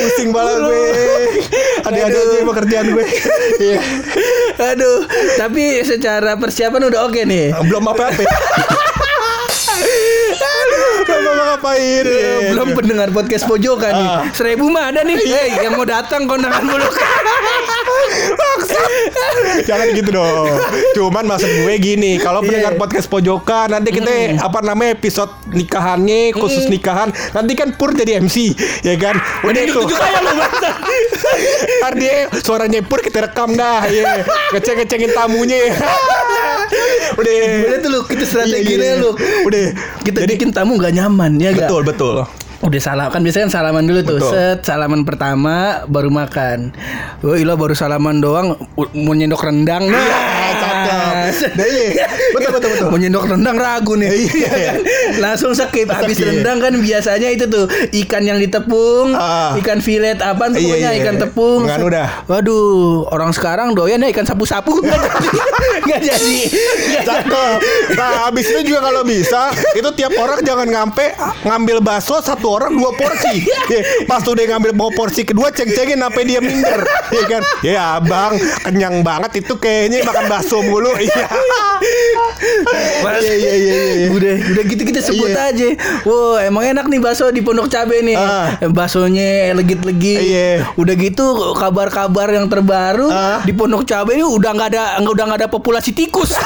Pusing 0.00 0.30
banget 0.30 0.56
gue. 0.62 0.82
Ada-ada 1.82 2.18
aja 2.18 2.38
pekerjaan 2.44 2.86
gue. 2.90 3.04
Iya. 3.58 3.78
Aduh, 4.72 4.98
tapi 5.36 5.80
secara 5.82 6.36
persiapan 6.36 6.86
udah 6.86 7.00
oke 7.02 7.20
nih. 7.24 7.50
belum 7.60 7.82
apa-apa. 7.82 8.22
Belum 11.02 11.34
ngapain. 11.36 12.04
Eh, 12.04 12.38
belum 12.50 12.68
pendengar 12.74 13.08
podcast 13.10 13.44
pojokan 13.44 13.92
nih. 13.92 14.08
Ah. 14.10 14.22
Seribu 14.30 14.68
mah 14.68 14.90
ada 14.90 15.00
nih. 15.02 15.16
Hei, 15.16 15.64
yang 15.64 15.74
mau 15.74 15.84
datang 15.84 16.24
kondangan 16.24 16.62
buluk. 16.62 16.92
Jangan 19.62 19.86
gitu 19.92 20.10
dong. 20.10 20.48
Cuman 20.94 21.24
maksud 21.26 21.50
gue 21.64 21.74
gini, 21.78 22.16
kalau 22.16 22.40
pendengar 22.40 22.72
Iya. 22.72 22.80
podcast 22.80 23.06
pojokan 23.06 23.70
nanti 23.70 23.90
kita 23.90 24.10
apa 24.38 24.58
namanya 24.62 24.94
episode 24.94 25.30
nikahannya 25.48 26.32
khusus 26.32 26.66
nikahan, 26.66 27.08
nanti 27.32 27.52
kan 27.54 27.72
Pur 27.72 27.92
jadi 27.92 28.20
MC, 28.20 28.52
ya 28.82 28.94
kan? 28.96 29.16
Udah 29.42 29.62
itu. 29.62 29.80
Kayak 29.80 30.20
lu 30.20 30.32
bangsa. 30.36 30.70
Ntar 31.80 31.92
dia 31.96 32.14
suaranya 32.36 32.80
Pur 32.82 33.00
kita 33.00 33.22
rekam 33.22 33.54
dah, 33.54 33.86
ya. 33.86 34.20
Ngeceng-ngecengin 34.52 35.12
tamunya. 35.12 35.58
Udah. 37.16 37.34
Boleh 37.66 37.78
tuh 37.80 37.90
lu 37.90 38.00
kita 38.04 38.24
strateginya 38.24 38.60
Iya, 38.60 38.76
iya, 38.76 38.94
iya. 38.94 39.02
lu. 39.02 39.10
Udah. 39.46 39.64
Kita 40.02 40.18
Jadi 40.22 40.32
bikin 40.36 40.50
tamu 40.50 40.76
nggak 40.76 40.89
nyaman 40.92 41.38
ya 41.40 41.50
gak? 41.54 41.66
betul 41.66 41.82
betul. 41.86 42.14
Udah 42.60 42.76
salah 42.76 43.08
kan 43.08 43.24
biasanya 43.24 43.48
kan 43.48 43.52
salaman 43.56 43.88
dulu 43.88 44.00
tuh. 44.04 44.18
Betul. 44.20 44.32
Set 44.36 44.58
salaman 44.68 45.00
pertama 45.08 45.80
baru 45.88 46.12
makan. 46.12 46.76
Oh 47.24 47.32
ilo 47.32 47.56
baru 47.56 47.72
salaman 47.72 48.20
doang 48.20 48.52
mau 48.76 49.14
nyendok 49.16 49.48
rendang. 49.48 49.88
Nah, 49.88 50.04
Iya, 51.30 51.66
iya. 51.92 52.06
Betul 52.32 52.50
betul 52.54 52.70
betul. 52.72 52.88
Mau 52.88 52.98
nyendok 52.98 53.24
rendang 53.26 53.56
ragu 53.56 53.94
nih. 53.94 54.10
Iya. 54.10 54.72
Langsung 55.18 55.52
skip 55.52 55.86
habis 55.86 56.18
rendang 56.18 56.58
kan 56.58 56.72
biasanya 56.74 57.28
itu 57.28 57.44
tuh 57.46 57.66
ikan 58.04 58.22
yang 58.22 58.38
ditepung, 58.38 59.12
Ah. 59.12 59.54
ikan 59.58 59.78
filet 59.78 60.18
apa 60.18 60.50
Iya, 60.50 60.56
pokoknya 60.56 60.90
iya, 60.90 61.00
ikan 61.00 61.14
iya. 61.16 61.22
tepung. 61.22 61.60
Ngan 61.64 61.80
udah. 61.82 62.08
Waduh, 62.26 63.08
orang 63.10 63.30
sekarang 63.30 63.72
doyan 63.72 64.00
ya 64.00 64.08
ikan 64.10 64.24
sapu-sapu. 64.24 64.72
Nggak 65.86 66.00
jadi. 66.02 66.38
Cakep. 67.02 67.56
Nah, 67.94 68.28
habis 68.28 68.46
itu 68.46 68.60
juga 68.66 68.80
kalau 68.82 69.02
bisa, 69.02 69.50
itu 69.72 69.88
tiap 69.94 70.12
orang 70.14 70.40
jangan 70.42 70.66
ngampe 70.66 71.12
ngambil 71.42 71.78
bakso 71.80 72.20
satu 72.20 72.46
orang 72.52 72.72
dua 72.72 72.92
porsi. 72.92 73.44
Pas 74.10 74.22
udah 74.22 74.44
ngambil 74.46 74.72
bawa 74.72 74.90
porsi 74.94 75.22
kedua, 75.22 75.50
ceng-cengin 75.50 75.98
sampai 75.98 76.22
dia 76.24 76.40
minder. 76.40 76.80
Ya 77.10 77.24
kan? 77.26 77.42
Ya, 77.60 77.86
Bang, 78.00 78.36
kenyang 78.62 79.02
banget 79.02 79.42
itu 79.42 79.54
kayaknya 79.56 80.02
makan 80.02 80.26
bakso 80.26 80.62
mulu. 80.62 80.92
Iya. 80.96 81.19
Mas, 83.00 83.20
Iya, 83.20 83.34
iya, 83.34 83.52
iya, 83.54 83.74
iya. 83.96 84.08
Udah, 84.10 84.34
udah 84.54 84.64
gitu 84.64 84.82
kita 84.82 85.00
sebut 85.00 85.28
Iya. 85.28 85.50
aja. 85.50 85.68
Wah, 86.04 86.40
emang 86.42 86.64
enak 86.66 86.86
nih 86.86 86.98
bakso 86.98 87.28
di 87.28 87.40
Pondok 87.40 87.68
Cabe 87.68 88.00
nih. 88.00 88.16
Ah. 88.16 88.56
Baksonya 88.62 89.52
legit-legit. 89.54 90.20
Iya. 90.22 90.48
Udah 90.74 90.94
gitu 90.94 91.24
kabar-kabar 91.54 92.28
yang 92.30 92.46
terbaru 92.46 93.08
Ah. 93.08 93.40
di 93.42 93.52
Pondok 93.52 93.84
Cabe 93.84 94.14
ini 94.14 94.24
udah 94.24 94.50
nggak 94.50 94.68
ada 94.70 94.82
nggak 94.98 95.12
udah 95.12 95.24
nggak 95.26 95.40
ada 95.40 95.48
populasi 95.48 95.92
tikus. 95.92 96.32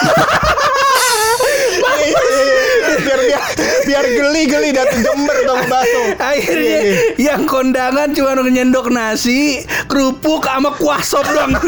biar 2.94 3.20
biar 3.20 3.42
biar 3.84 4.04
geli-geli 4.04 4.70
datang 4.72 5.00
Jember 5.00 5.38
dong 5.44 5.62
bakso. 5.66 6.02
Akhirnya 6.16 6.62
Iya, 6.64 6.80
iya. 6.80 6.98
yang 7.30 7.44
kondangan 7.44 8.10
cuma 8.10 8.32
nyendok 8.40 8.88
nasi, 8.88 9.60
kerupuk 9.86 10.42
sama 10.42 10.72
kuah 10.74 11.00
sop 11.00 11.24
doang. 11.26 11.52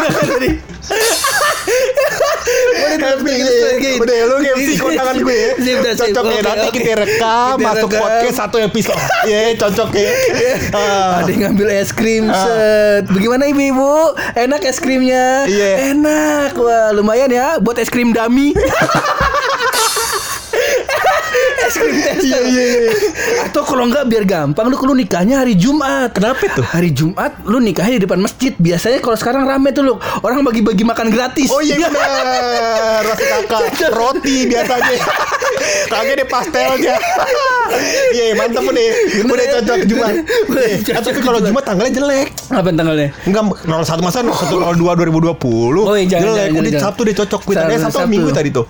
Happy 2.96 3.32
strategiin. 3.42 3.98
Udah 3.98 4.18
lu 4.24 4.36
MC 4.54 4.78
kondangan 4.78 5.16
gue 5.18 5.34
ya. 5.34 5.50
Cocok 5.94 6.24
ya 6.28 6.40
nanti 6.40 6.68
kita 6.72 6.92
rekam 6.96 7.56
masuk 7.58 7.90
podcast 7.90 8.36
satu 8.38 8.56
episode. 8.58 8.98
Iya, 9.26 9.58
cocok 9.58 9.90
ya. 9.92 10.10
Ah. 10.72 11.20
Ada 11.22 11.30
yang 11.30 11.40
ngambil 11.50 11.68
es 11.74 11.90
krim 11.90 12.26
Ah. 12.26 12.38
set. 12.38 13.04
Bagaimana 13.10 13.50
ibu-ibu? 13.50 14.14
Enak 14.34 14.62
es 14.62 14.78
krimnya? 14.78 15.44
Iya. 15.44 15.92
Enak. 15.92 16.54
Wah, 16.54 16.94
lumayan 16.94 17.28
ya 17.28 17.58
buat 17.58 17.76
es 17.76 17.90
krim 17.90 18.14
dummy. 18.14 18.54
es 21.66 21.74
krim 21.74 21.96
tester. 21.96 22.22
Iya, 22.22 22.38
iya, 22.42 22.64
iya. 22.80 22.92
Atau 23.44 23.62
kalau 23.62 23.84
enggak 23.84 24.06
biar 24.06 24.24
gampang 24.24 24.66
lu 24.66 24.76
lu 24.78 24.94
nikahnya 24.94 25.42
hari 25.42 25.54
Jumat. 25.54 26.14
Kenapa 26.14 26.46
tuh? 26.52 26.62
Hari 26.62 26.90
Jumat 26.90 27.42
lu 27.42 27.58
nikahnya 27.58 27.98
di 27.98 28.04
depan 28.04 28.18
masjid. 28.18 28.54
Biasanya 28.56 28.98
kalau 28.98 29.16
sekarang 29.16 29.42
rame 29.44 29.70
tuh 29.70 29.82
lu 29.82 29.94
orang 30.22 30.42
bagi-bagi 30.42 30.82
makan 30.82 31.10
gratis. 31.10 31.50
Oh 31.50 31.58
iya 31.58 31.76
benar, 31.76 33.02
rasa 33.04 33.24
kakak 33.50 33.90
roti 33.92 34.46
biasanya. 34.46 34.98
Kagak 35.86 36.14
deh 36.18 36.28
pastelnya. 36.28 36.94
Iya 38.12 38.34
mantap 38.34 38.62
nih, 38.62 38.88
udah 39.26 39.46
cocok 39.58 39.78
Jumat. 39.86 40.14
Iya, 40.56 41.02
Tapi 41.02 41.20
kalau 41.20 41.38
Jumat. 41.42 41.62
Tanggalnya 41.66 41.92
jelek. 41.98 42.28
Apa 42.54 42.70
tanggalnya? 42.70 43.10
Enggak 43.26 43.42
01 43.66 44.06
masa 44.06 44.22
102 44.22 44.78
2020. 44.78 45.34
Oh, 45.82 45.94
iya, 45.98 46.06
jangan, 46.06 46.24
jelek. 46.30 46.46
jangan, 46.46 46.62
Udah. 46.62 46.80
Sabtu 46.80 47.00
deh 47.02 47.14
cocok. 47.16 47.40
Gue 47.42 47.54
tanya 47.58 47.74
Sabtu, 47.74 47.82
Sabtu 47.82 47.98
Sabtu. 47.98 48.12
Minggu 48.14 48.30
tadi 48.30 48.48
tuh. 48.54 48.66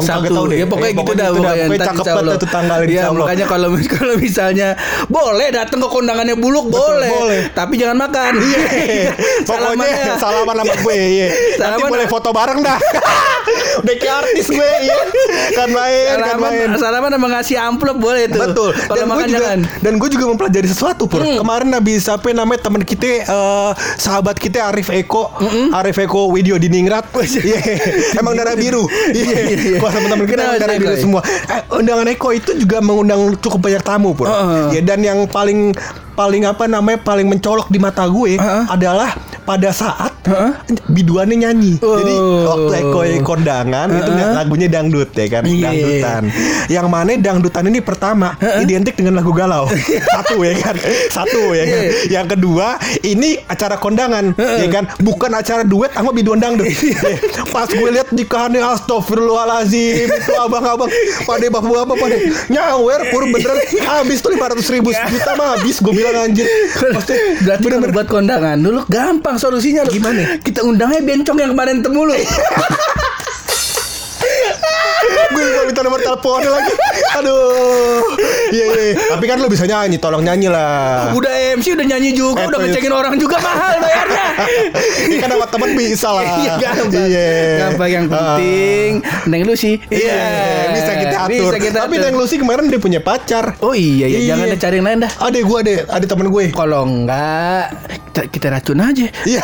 Sabtu. 0.00 0.32
tahu 0.32 0.44
deh. 0.48 0.56
Ya 0.58 0.66
pokoknya 0.66 0.88
Eh, 0.88 0.96
gitu 0.96 1.12
dah 1.12 1.28
gitu 1.28 1.40
pokoknya. 1.44 1.66
Cakep 1.84 2.06
banget 2.08 2.37
tuh 2.38 2.48
tanggal 2.48 2.80
Ya 2.82 2.88
insya 2.88 3.08
Allah. 3.10 3.26
makanya 3.26 3.46
kalau 3.46 3.68
kalau 3.98 4.14
misalnya 4.16 4.68
boleh 5.06 5.48
datang 5.50 5.78
ke 5.78 5.88
kondangannya 5.88 6.34
buluk 6.34 6.70
boleh. 6.70 7.10
boleh. 7.10 7.40
Tapi 7.52 7.74
jangan 7.74 7.98
makan. 7.98 8.32
Iya, 8.38 9.12
pokoknya 9.48 9.74
Salamannya. 9.74 10.14
salaman 10.16 10.54
sama 10.62 10.74
gue. 10.78 10.96
Iya. 10.96 11.28
Nanti 11.60 11.82
boleh 11.84 12.06
foto 12.06 12.30
bareng 12.30 12.60
dah. 12.62 12.78
Udah 13.78 13.94
kayak 13.94 14.14
artis 14.20 14.46
gue. 14.48 14.68
Iya. 14.80 14.98
Kan 15.58 15.68
main, 15.70 16.16
kan 16.18 16.36
main. 16.38 16.68
salaman 16.76 17.10
sama 17.10 17.26
ngasih 17.30 17.56
amplop 17.56 17.96
boleh 17.96 18.26
tuh. 18.26 18.40
Betul. 18.42 18.70
Kalau 18.74 18.94
Dan 18.94 19.00
gue 19.00 19.10
makan 19.10 19.26
juga 19.26 19.38
jangan. 19.40 19.60
dan 19.80 19.92
gue 19.94 20.08
juga 20.10 20.24
mempelajari 20.28 20.68
sesuatu 20.68 21.04
pur. 21.04 21.20
Hmm. 21.20 21.36
Kemarin 21.36 21.68
habis 21.72 22.04
apa 22.06 22.26
namanya 22.30 22.60
teman 22.60 22.82
kita 22.82 23.24
eh, 23.24 23.70
sahabat 23.96 24.36
kita 24.36 24.68
Arif 24.68 24.88
Eko, 24.88 25.32
Arif 25.72 25.96
Eko 25.96 26.30
Video 26.30 26.56
di 26.56 26.68
Ningrat. 26.68 27.06
Iya. 27.38 27.60
Emang 28.14 28.34
darah 28.34 28.54
biru. 28.54 28.84
Iya. 29.08 29.78
Gua 29.78 29.88
sama 29.88 30.06
teman 30.08 30.24
kita 30.24 30.36
Kenapa 30.36 30.50
emang 30.50 30.60
darah 30.60 30.76
biru 30.76 30.92
Eko? 30.92 31.00
semua. 31.00 31.20
Eh, 31.24 31.60
undangan 31.70 32.06
Eko 32.06 32.28
itu 32.30 32.50
juga 32.54 32.78
mengundang 32.78 33.20
cukup 33.38 33.60
banyak 33.62 33.82
tamu 33.82 34.12
pur. 34.12 34.26
Heeh. 34.26 34.78
Ya 34.78 34.82
dan 34.84 35.00
yang 35.00 35.18
paling 35.26 35.72
paling 36.12 36.42
apa 36.44 36.66
namanya 36.66 36.98
paling 36.98 37.26
mencolok 37.26 37.68
di 37.68 37.78
mata 37.78 38.02
gue 38.04 38.36
Heeh. 38.36 38.64
adalah 38.66 39.14
pada 39.44 39.70
saat 39.70 40.07
Heeh. 40.26 40.52
biduannya 40.88 41.36
nyanyi. 41.46 41.72
Jadi 41.78 42.14
Oh. 42.18 42.44
waktu 42.48 42.72
Eko 42.84 43.00
kondangan 43.22 43.88
itu 43.92 44.10
Heeh. 44.10 44.32
lagunya 44.34 44.68
dangdut 44.68 45.10
ya 45.14 45.26
kan, 45.30 45.42
Iya. 45.46 45.70
dangdutan. 45.70 46.22
Yang 46.68 46.86
mana 46.88 47.10
dangdutan 47.16 47.64
ini 47.68 47.80
pertama 47.80 48.34
identik 48.60 48.98
dengan 48.98 49.20
lagu 49.20 49.30
galau. 49.30 49.68
Satu 50.14 50.42
ya 50.42 50.54
kan. 50.58 50.74
Satu 51.08 51.54
ya 51.54 51.64
kan. 51.64 51.80
Iya. 51.82 51.92
Yang 52.20 52.26
kedua, 52.36 52.66
ini 53.02 53.38
acara 53.46 53.76
kondangan 53.76 54.32
ya 54.36 54.68
kan, 54.68 54.84
bukan 55.00 55.30
acara 55.32 55.62
duet 55.62 55.92
sama 55.94 56.10
biduan 56.10 56.40
dangdut. 56.40 56.66
Ya. 56.68 57.16
Pas 57.48 57.68
gue 57.68 57.90
lihat 57.90 58.10
nikahannya 58.10 58.60
astagfirullahalazim 58.64 60.08
itu 60.08 60.32
abang-abang 60.36 60.90
pada 61.24 61.46
bapak-bapak 61.48 61.96
pada 61.98 62.16
nyawer 62.48 63.00
pur 63.10 63.22
beneran 63.28 63.58
habis 63.84 64.18
tuh 64.20 64.32
500 64.32 64.74
ribu 64.74 64.90
juta 64.92 65.32
mah 65.36 65.58
habis 65.58 65.78
gue 65.78 65.92
bilang 65.92 66.28
anjir. 66.28 66.46
Pasti 66.96 67.14
Berarti 67.44 67.66
kalau 67.68 67.92
buat 67.92 68.08
kondangan 68.08 68.56
dulu 68.58 68.80
gampang 68.88 69.36
solusinya 69.36 69.84
lu. 69.86 69.92
Gimana? 69.92 70.07
Kita 70.42 70.60
undangnya 70.64 71.00
bencong 71.04 71.38
yang 71.38 71.50
kemarin 71.52 71.84
temu 71.84 72.08
lu. 72.08 72.16
gue 75.28 75.42
lupa 75.42 75.62
minta 75.64 75.80
nomor 75.80 75.98
telepon 75.98 76.40
lagi. 76.42 76.72
Aduh. 77.16 78.00
Iya 78.48 78.64
iya. 78.66 78.84
Tapi 78.96 79.24
kan 79.24 79.36
lu 79.38 79.48
bisa 79.48 79.64
nyanyi, 79.64 79.96
tolong 79.96 80.22
nyanyi 80.22 80.48
lah. 80.48 81.12
Udah 81.12 81.28
MC 81.54 81.74
udah 81.74 81.86
nyanyi 81.86 82.10
juga, 82.12 82.44
udah 82.44 82.56
tuh, 82.56 82.64
ngecengin 82.64 82.92
orang 82.92 83.14
juga 83.16 83.36
mahal 83.38 83.76
bayarnya. 83.78 84.24
Ini 85.04 85.16
kan 85.18 85.28
sama 85.30 85.46
temen 85.46 85.70
bisa 85.74 86.08
lah. 86.10 86.22
Iya 86.38 86.52
gampang. 86.56 87.04
Iya. 87.04 87.28
Gampang 87.60 87.90
yang 87.90 88.04
Ah. 88.08 88.16
penting. 88.34 88.90
Neng 89.26 89.42
Lucy. 89.44 89.72
Iya, 89.88 90.20
bisa 90.72 90.92
kita 90.96 91.16
atur. 91.20 91.42
Bisa 91.44 91.58
kita 91.58 91.76
Tapi 91.84 91.94
atur. 91.94 92.04
Neng 92.04 92.16
Lucy 92.16 92.36
kemarin 92.36 92.64
dia 92.66 92.80
punya 92.80 93.00
pacar. 93.00 93.56
Oh 93.60 93.72
iya, 93.72 94.08
iya. 94.08 94.32
jangan 94.32 94.46
Iya. 94.46 94.50
ada 94.50 94.58
cari 94.58 94.74
yang 94.74 94.86
lain 94.86 94.98
dah. 95.00 95.12
Ada 95.18 95.38
gue 95.38 95.58
ada, 95.58 95.72
ada 95.90 96.06
temen 96.06 96.26
gue. 96.28 96.44
Kalau 96.50 96.80
enggak 96.84 97.64
kita, 98.08 98.20
kita 98.30 98.46
racun 98.50 98.78
aja. 98.78 99.06
Iya, 99.22 99.40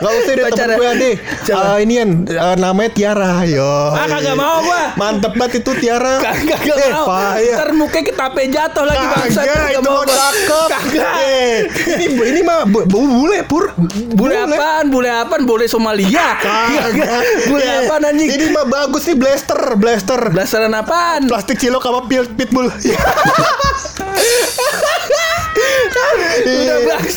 nggak 0.00 0.12
usah 0.16 0.32
deh 0.32 0.44
temen 0.48 0.70
gue 0.74 0.88
ada. 0.88 1.10
Siapa? 1.42 1.62
Ah, 1.62 1.78
ini 1.78 1.94
kan 1.94 2.08
ah, 2.34 2.56
namanya 2.56 2.90
Tiara. 2.90 3.32
Yo. 3.42 3.72
Ah, 3.90 4.06
kagak 4.06 4.34
mau 4.34 4.62
gua. 4.62 4.82
Mantep 5.10 5.32
banget 5.34 5.54
itu 5.58 5.70
Tiara. 5.76 6.14
Kagak 6.20 6.58
kagak 6.60 6.76
Eh, 6.78 6.92
mau. 6.92 7.06
Iya. 7.34 7.54
Ntar 7.56 7.70
mukanya 7.72 8.04
ketape 8.06 8.42
jatuh 8.46 8.84
lagi 8.84 9.06
bangsa. 9.08 9.40
Kagak, 9.42 9.68
itu 9.72 9.80
mau 9.84 10.04
cakep. 10.04 10.68
Kagak. 10.70 11.12
Eh, 11.20 11.56
ini 11.98 12.06
ini 12.30 12.40
mah 12.40 12.62
bu- 12.64 12.84
bu- 12.84 13.10
bule 13.10 13.42
pur. 13.42 13.74
Bule 14.12 14.34
apaan? 14.36 14.86
Bule 14.88 15.10
apaan? 15.10 15.42
Bule 15.44 15.66
Somalia. 15.66 16.36
Kagak. 16.36 17.22
Bule 17.46 17.60
Eh, 17.60 17.76
apaan 17.82 18.02
anjing? 18.06 18.28
Ini 18.28 18.46
mah 18.48 18.64
bagus 18.64 19.02
nih 19.04 19.16
blaster, 19.16 19.58
blaster. 19.74 20.20
Blasteran 20.30 20.70
apaan? 20.72 21.26
Plastik 21.26 21.58
cilok 21.58 21.80
sama 21.80 22.06
pil 22.06 22.24
pitbull. 22.28 22.70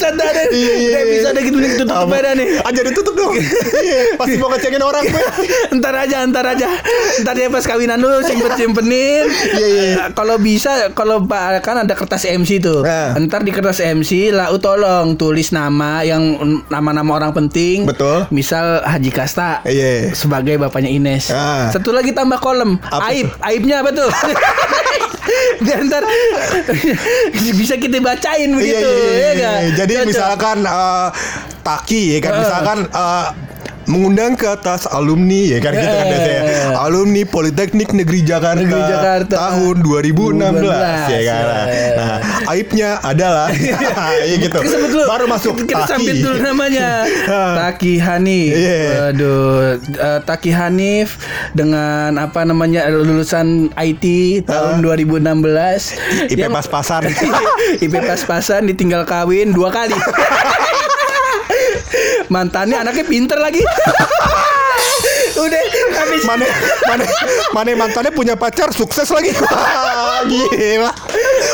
Bangsat 0.04 0.20
dah 0.20 0.30
deh. 0.36 0.46
Iya, 0.52 0.74
iya, 0.76 0.90
Udah 0.92 1.00
iya. 1.00 1.14
bisa 1.16 1.28
ada 1.32 1.40
gitu 1.40 1.58
nih 1.64 1.70
tutup 1.80 1.96
Apa? 1.96 2.16
aja 2.20 2.32
nih. 2.36 2.48
Aja 2.60 2.82
ditutup 2.84 3.16
dong. 3.16 3.34
Iya, 3.84 4.00
Pasti 4.20 4.36
mau 4.36 4.50
ngecengin 4.52 4.84
orang 4.84 5.04
gue. 5.08 5.24
Ntar 5.80 5.96
aja, 5.96 6.18
ntar 6.28 6.46
aja. 6.46 6.68
Ntar 7.24 7.34
dia 7.40 7.48
pas 7.48 7.64
kawinan 7.64 8.00
dulu 8.04 8.20
simpen 8.28 8.52
simpenin. 8.60 9.26
Iya, 9.32 9.68
iya. 9.68 10.04
Kalau 10.12 10.36
bisa, 10.40 10.92
kalau 10.92 11.24
Pak 11.24 11.64
kan 11.64 11.88
ada 11.88 11.94
kertas 11.96 12.28
MC 12.28 12.60
tuh. 12.60 12.84
Nah. 12.84 13.16
Ntar 13.16 13.48
di 13.48 13.52
kertas 13.56 13.80
MC 13.80 14.36
lah, 14.36 14.52
tolong 14.60 15.16
tulis 15.16 15.56
nama 15.56 16.04
yang 16.04 16.36
nama-nama 16.68 17.16
orang 17.16 17.32
penting. 17.32 17.88
Betul. 17.88 18.28
Misal 18.28 18.84
Haji 18.84 19.12
Kasta. 19.16 19.64
Iya. 19.64 20.12
Sebagai 20.12 20.60
bapaknya 20.60 20.92
Ines. 20.92 21.32
Ah. 21.32 21.72
Satu 21.72 21.96
lagi 21.96 22.12
tambah 22.12 22.44
kolom. 22.44 22.76
Apa 22.84 23.08
Aib. 23.16 23.32
Aibnya 23.40 23.80
apa 23.80 23.96
tuh? 23.96 24.12
Biar 25.64 25.80
ntar 25.88 26.04
bisa 27.56 27.76
kita 27.78 27.98
bacain 28.00 28.50
Iya, 28.50 28.58
begitu. 28.58 28.90
iya, 28.90 29.00
iya, 29.00 29.14
ya 29.14 29.32
iya. 29.34 29.34
nggak? 29.36 29.60
Jadi 29.80 29.94
Cocok. 29.96 30.08
misalkan 30.10 30.58
eh, 30.62 31.08
Taki 31.64 32.02
ya 32.12 32.20
kan 32.20 32.34
misalkan 32.44 32.78
eh, 32.86 33.28
mengundang 33.86 34.34
ke 34.34 34.46
atas 34.46 34.86
alumni 34.86 35.50
ya 35.50 35.60
kan 35.60 35.72
gitu 35.72 35.88
kan 35.88 36.06
Eh. 36.06 36.10
biasanya. 36.10 36.42
Alumni 36.80 37.22
Politeknik 37.24 37.90
Negeri 37.92 38.20
Jakarta, 38.22 38.60
Negeri 38.60 38.84
Jakarta. 38.86 39.34
tahun 39.34 39.76
2016 39.80 40.74
ya 41.10 41.22
kan. 41.22 41.44
ya. 41.66 41.90
Nah, 41.94 42.18
aibnya 42.48 42.90
adalah 43.00 43.48
ya 44.24 44.36
gitu. 44.38 44.58
Dulu. 44.58 45.02
Baru 45.06 45.26
masuk 45.26 45.54
Kita 45.60 45.84
Taki. 45.84 45.90
sambit 45.90 46.16
dulu 46.20 46.38
namanya. 46.40 46.90
Taki 47.62 47.94
Hanif. 47.98 48.54
Iya. 48.54 48.82
Waduh, 49.06 49.50
eh, 49.78 50.20
Taki 50.22 50.52
Hanif 50.52 51.20
dengan 51.52 52.16
apa 52.16 52.42
namanya 52.42 52.88
lulusan 52.88 53.72
IT 53.74 54.06
tahun 54.44 54.80
2016. 54.80 55.96
IP 56.30 56.48
pas-pasan. 56.48 57.08
IP 57.78 57.94
pas-pasan 57.94 58.66
ditinggal 58.66 59.04
kawin 59.04 59.50
dua 59.50 59.70
kali. 59.70 59.96
Mantannya 62.34 62.82
anaknya 62.82 63.06
pinter 63.06 63.38
lagi. 63.38 63.62
Udah 65.44 65.62
habis. 66.02 66.22
Mana 66.26 66.46
mana 67.54 67.72
mantannya 67.78 68.10
punya 68.10 68.34
pacar 68.34 68.74
sukses 68.74 69.14
lagi. 69.14 69.30
Gila 70.34 70.90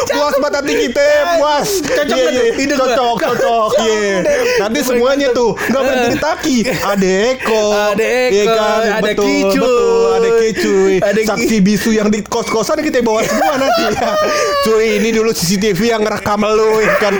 puas 0.08 0.34
banget 0.38 0.54
hati 0.62 0.74
kita 0.88 1.06
puas. 1.36 1.70
Cocok 1.84 2.18
tuh? 2.18 2.44
Hidup 2.56 2.78
gua? 2.78 2.86
cocok 2.88 3.16
cocok. 3.20 3.70
Iya. 3.84 4.16
Nanti 4.62 4.80
semuanya 4.84 5.28
tuh. 5.32 5.52
Nggak 5.58 5.82
berhenti 5.82 6.10
di 6.10 6.20
taki 6.20 6.58
ada 6.70 7.08
Eko. 7.34 7.64
Ada 7.96 8.06
Eko, 8.06 8.32
iya 8.32 8.44
kan? 8.48 8.80
ada 8.80 9.02
betul, 9.04 9.26
Kicu. 9.26 9.60
betul. 9.60 10.08
Ada 10.10 10.30
kicuy. 10.40 10.94
Ada 11.00 11.20
Ki- 11.22 11.28
saksi 11.28 11.56
bisu 11.62 11.90
yang 11.96 12.10
di 12.10 12.20
kos 12.24 12.48
kosan 12.48 12.80
kita 12.80 13.02
bawa 13.02 13.24
semua 13.24 13.56
nanti. 13.56 13.82
Ya. 13.90 14.14
cuy 14.66 15.00
ini 15.00 15.10
dulu 15.12 15.32
CCTV 15.32 15.80
yang 15.90 16.02
ngerekam 16.04 16.42
lu 16.44 16.80
ya 16.80 16.94
kan? 17.00 17.14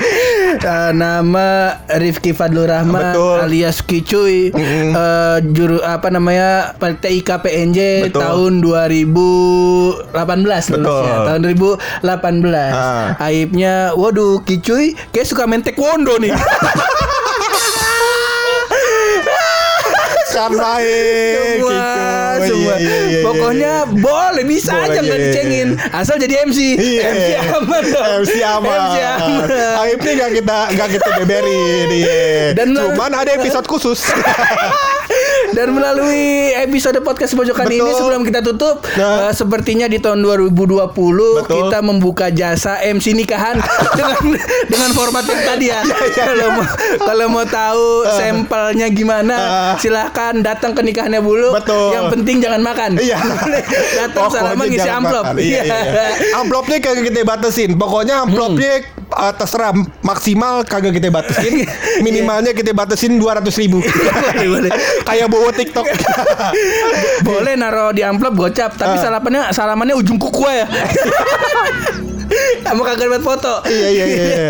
Eh, 0.60 0.92
nama 0.92 1.78
Rifki 1.88 2.34
Fadlur 2.34 2.68
Rahman 2.68 3.14
Betul. 3.14 3.38
alias 3.46 3.82
Kicuy. 3.82 4.52
Eh, 4.52 5.38
juru 5.52 5.80
apa 5.82 6.10
namanya 6.10 6.74
TIK 6.80 7.30
PNJ 7.40 7.80
Betul. 8.12 8.22
tahun 8.22 8.52
2018 8.60 10.70
lulusnya. 10.74 11.16
Betul. 11.16 11.28
tahun 11.28 11.40
2018 11.48 12.69
Ah. 12.72 13.08
aibnya 13.22 13.74
waduh 13.94 14.40
Kicuy 14.42 14.94
kayak 15.10 15.26
suka 15.26 15.44
main 15.44 15.60
taekwondo 15.60 16.18
nih 16.18 16.34
kan 20.30 20.52
baik 20.52 20.80
semua 20.80 20.80
gitu. 21.52 21.68
semua 22.40 22.74
Iya, 22.80 22.80
iya, 22.80 22.98
iya, 23.10 23.22
pokoknya 23.22 23.74
boleh 23.92 24.44
bisa 24.46 24.72
Boleh, 24.72 24.86
aja 24.86 24.94
iya, 24.94 25.02
nggak 25.02 25.18
iya, 25.18 25.26
dicengin 25.28 25.68
asal 25.92 26.16
jadi 26.16 26.36
MC 26.46 26.60
Iya. 26.78 27.02
MC 27.12 27.30
aman 27.52 27.84
dong 27.84 28.06
MC 28.24 28.36
aman. 28.40 28.78
MC 28.80 28.96
aman 29.04 29.48
Aibnya 29.80 30.12
gak 30.16 30.32
kita 30.38 30.60
gak 30.72 30.90
kita 30.94 31.10
beberin 31.18 31.88
iya. 31.92 32.54
Dan- 32.54 32.72
Cuman 32.72 33.12
ada 33.12 33.32
episode 33.34 33.66
khusus. 33.66 34.00
Dan 35.52 35.72
melalui 35.72 36.22
episode 36.56 37.00
podcast 37.00 37.34
pojokan 37.34 37.66
Betul. 37.66 37.80
ini 37.80 37.92
sebelum 37.92 38.22
kita 38.22 38.40
tutup, 38.42 38.86
Nah. 38.92 39.28
eh, 39.28 39.34
sepertinya 39.34 39.86
di 39.86 39.98
tahun 39.98 40.22
2020 40.22 40.86
Betul. 41.40 41.48
kita 41.48 41.78
membuka 41.80 42.30
jasa 42.30 42.78
MC 42.80 43.14
nikahan 43.14 43.58
dengan 43.98 44.20
dengan 44.66 44.90
format 44.92 45.24
yang 45.24 45.42
tadi 45.44 45.66
ya. 45.68 45.82
Iya, 45.82 46.24
Kalau 46.28 46.48
mau 46.52 46.66
kalau 47.00 47.26
mau 47.30 47.46
tahu 47.46 47.86
sampelnya 48.08 48.88
gimana, 48.88 49.36
Ah. 49.36 49.74
silahkan 49.76 50.38
datang 50.40 50.72
ke 50.72 50.82
nikahannya 50.82 51.20
dulu. 51.20 51.52
Betul. 51.52 51.92
Yang 51.92 52.06
penting 52.14 52.36
jangan 52.40 52.62
makan. 52.62 52.92
Iya. 52.96 53.18
datang 54.00 54.24
Pokoknya 54.24 54.42
salaman 54.46 54.66
ngisi 54.68 54.90
amplop. 54.90 55.24
makan. 55.26 55.36
Iya, 55.40 55.62
iya, 55.62 55.80
iya. 55.82 56.06
Amplopnya 56.36 56.78
kagak 56.80 57.04
kita 57.06 57.20
batasin. 57.24 57.72
Pokoknya 57.76 58.22
amplopnya 58.22 58.74
uh, 59.12 59.34
terserah 59.34 59.72
maksimal 60.02 60.62
kagak 60.64 60.98
kita 60.98 61.10
batasin. 61.10 61.66
Minimalnya 62.06 62.52
kita 62.52 62.72
batasin 62.72 63.18
200 63.18 63.46
ribu. 63.62 63.80
Boleh, 64.40 64.48
boleh. 64.48 64.72
Kayak 65.04 65.28
bawa 65.28 65.50
TikTok. 65.52 65.86
Boleh 67.22 67.54
naruh 67.54 67.92
di 67.92 68.02
amplop 68.02 68.34
gocap, 68.38 68.74
tapi 68.76 68.96
Ah. 68.96 69.02
salamannya 69.02 69.44
salamannya 69.52 69.96
ujung 69.96 70.18
kuku 70.18 70.44
ya. 70.48 70.66
Kamu 72.66 72.82
kagak 72.82 73.08
dapat 73.08 73.24
foto. 73.24 73.54
iya 73.66 73.88
iya 73.90 74.06
iya. 74.06 74.24
iya. 74.26 74.50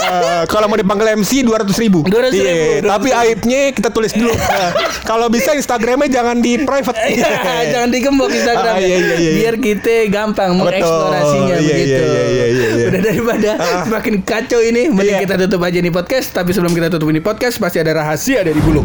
Uh, 0.00 0.42
kalau 0.46 0.66
mau 0.66 0.74
dipanggil 0.74 1.16
MC 1.16 1.42
200 1.42 1.68
ribu. 1.78 2.00
200.000, 2.02 2.34
Iya, 2.34 2.52
200.000. 2.80 2.88
Tapi 2.88 3.08
aibnya 3.10 3.60
kita 3.70 3.88
tulis 3.90 4.12
dulu. 4.12 4.32
Nah, 4.48 4.72
kalau 5.04 5.28
bisa 5.28 5.52
Instagramnya 5.52 6.08
jangan 6.10 6.38
di 6.38 6.58
private. 6.58 6.98
Iya, 7.06 7.30
jangan 7.72 7.88
digembok 7.88 8.28
Instagram. 8.28 8.74
Ah, 8.74 8.80
iya, 8.80 8.96
iya, 8.96 9.14
iya. 9.16 9.30
Biar 9.34 9.54
kita 9.56 10.08
gampang 10.08 10.50
mengeksplorasinya 10.52 11.54
Iya, 11.54 11.68
begitu. 11.68 11.94
iya, 11.94 12.02
iya, 12.02 12.24
iya, 12.24 12.46
iya, 12.48 12.68
iya. 12.74 12.86
Udah 12.88 13.00
daripada 13.02 13.50
Ah. 13.54 13.82
semakin 13.84 14.14
kacau 14.20 14.60
ini, 14.60 14.88
mending 14.88 15.14
Iya. 15.14 15.24
kita 15.24 15.34
tutup 15.38 15.62
aja 15.62 15.78
nih 15.78 15.90
podcast. 15.90 16.32
Tapi 16.32 16.50
sebelum 16.50 16.72
kita 16.72 16.88
tutup 16.88 17.08
ini 17.08 17.20
podcast, 17.20 17.56
pasti 17.56 17.78
ada 17.78 17.92
rahasia 17.94 18.40
dari 18.40 18.58
bulu. 18.58 18.82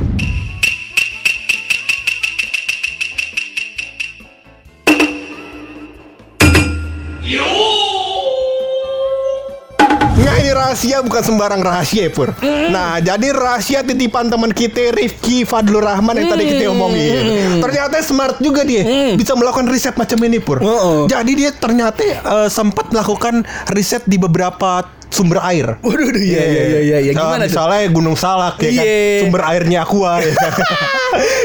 Rahasia 10.74 11.06
bukan 11.06 11.22
sembarang 11.22 11.62
rahasia 11.62 12.10
ya 12.10 12.12
Pur. 12.12 12.34
Nah 12.74 12.98
jadi 12.98 13.30
rahasia 13.30 13.86
titipan 13.86 14.34
teman 14.34 14.50
kita 14.50 14.90
Rifki 14.90 15.46
Fadlur 15.46 15.86
Rahman 15.86 16.18
yang 16.18 16.34
tadi 16.34 16.50
kita 16.50 16.74
omongin. 16.74 17.62
Ternyata 17.62 18.02
smart 18.02 18.42
juga 18.42 18.66
dia. 18.66 19.14
Bisa 19.14 19.38
melakukan 19.38 19.70
riset 19.70 19.94
macam 19.94 20.18
ini 20.26 20.42
Pur. 20.42 20.66
Oh, 20.66 20.66
oh. 20.66 21.00
Jadi 21.06 21.32
dia 21.38 21.54
ternyata 21.54 22.02
eh, 22.02 22.50
sempat 22.50 22.90
melakukan 22.90 23.46
riset 23.70 24.02
di 24.10 24.18
beberapa 24.18 24.82
sumber 25.14 25.40
air 25.46 25.78
Waduh, 25.80 26.10
waduh, 26.10 26.18
iya, 26.20 26.42
iya, 26.42 26.64
iya, 26.66 26.80
iya, 26.82 26.98
iya. 27.00 27.12
Eh, 27.12 27.16
Gimana 27.16 27.46
tuh? 27.46 27.54
Misalnya 27.54 27.82
Gunung 27.88 28.18
Salak 28.18 28.58
ya 28.58 28.70
kan 28.74 28.84
Iya. 28.84 29.20
Sumber 29.22 29.42
airnya 29.46 29.80
aqua 29.86 30.12
ya 30.18 30.34
kan? 30.34 30.52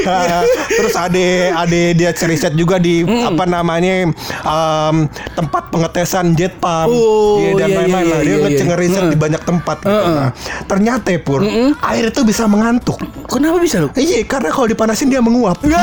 Ah, 0.03 0.41
Terus 0.81 0.95
ada 0.97 1.25
ada 1.61 1.81
dia 1.93 2.09
riset 2.09 2.57
juga 2.57 2.81
di 2.81 3.05
apa 3.05 3.45
namanya 3.45 4.09
em, 4.09 4.95
tempat 5.37 5.69
pengetesan 5.69 6.33
jet 6.33 6.57
pump 6.57 6.89
Oh, 6.89 7.37
Iya, 7.37 7.53
dan 7.55 7.69
iya, 7.69 7.77
lain-lain 7.77 8.01
iya, 8.01 8.09
lah. 8.09 8.19
Dia 8.19 8.29
iya, 8.29 8.37
ngecek 8.41 8.65
iya. 8.65 8.75
riset 8.75 9.01
Heeh. 9.05 9.13
di 9.13 9.19
banyak 9.19 9.41
tempat 9.45 9.77
gitu. 9.79 9.93
Heeh. 9.93 10.15
Nah, 10.17 10.29
ternyata 10.65 11.07
ya, 11.13 11.19
Pur, 11.21 11.45
air 11.77 12.03
itu 12.07 12.21
bisa 12.25 12.49
mengantuk. 12.49 12.97
Kenapa 13.29 13.61
bisa 13.61 13.77
lu? 13.77 13.93
Iya, 13.93 14.25
karena 14.25 14.49
kalau 14.49 14.65
dipanasin 14.65 15.07
dia 15.07 15.21
menguap. 15.21 15.61
Ya, 15.61 15.77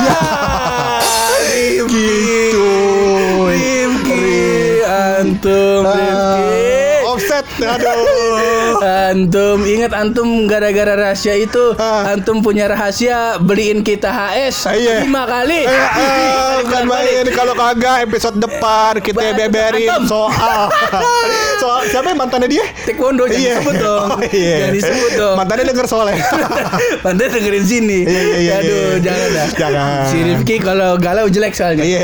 gitu. 1.87 2.66
Rifki, 3.46 4.83
antum, 4.83 5.83
Ah, 5.87 5.94
Aduh. 7.68 8.79
Antum 8.79 9.59
ingat 9.62 9.92
antum 9.92 10.29
gara-gara 10.44 10.94
rahasia 10.94 11.35
itu 11.35 11.74
Ah. 11.76 12.12
antum 12.12 12.40
punya 12.40 12.66
rahasia 12.66 13.16
beliin 13.38 13.81
kita 13.81 14.09
HS 14.09 14.66
Ah, 14.66 14.74
iya. 14.74 14.94
lima 15.00 15.24
kali. 15.24 15.61
Eh, 15.62 15.70
eh, 15.70 16.52
bukan 16.62 16.83
Lima 16.83 16.94
kali. 16.94 17.09
main 17.09 17.26
kalau 17.31 17.55
kagak 17.55 17.96
episode 18.05 18.37
depan 18.37 18.92
kita 18.98 19.16
Batu 19.16 19.38
beberin 19.38 19.90
soal 20.05 20.68
soal 21.62 21.81
siapa 21.87 22.07
yang 22.09 22.20
mantannya 22.20 22.48
dia? 22.50 22.64
Taekwondo 22.85 23.24
jangan 23.24 23.38
Iya. 23.38 23.55
disebut 23.55 23.74
dong. 23.87 24.09
Oh, 24.09 24.20
iya. 24.24 24.55
Jangan 24.57 24.74
disebut 24.74 25.11
dong. 25.14 25.35
Mantannya 25.37 25.64
denger 25.66 25.87
soalnya. 25.87 26.16
Pantai 27.00 27.26
dengerin 27.29 27.64
sini. 27.64 27.98
Iya, 28.02 28.20
iya, 28.20 28.37
iya, 28.37 28.52
Aduh, 28.57 28.76
iya. 28.76 28.96
jangan 29.00 29.29
dah. 29.31 29.46
Jangan. 29.57 30.02
Si 30.07 30.18
Rifki 30.22 30.57
kalau 30.59 30.90
galau 30.96 31.26
jelek 31.26 31.52
soalnya. 31.52 31.83
Iya. 31.83 32.00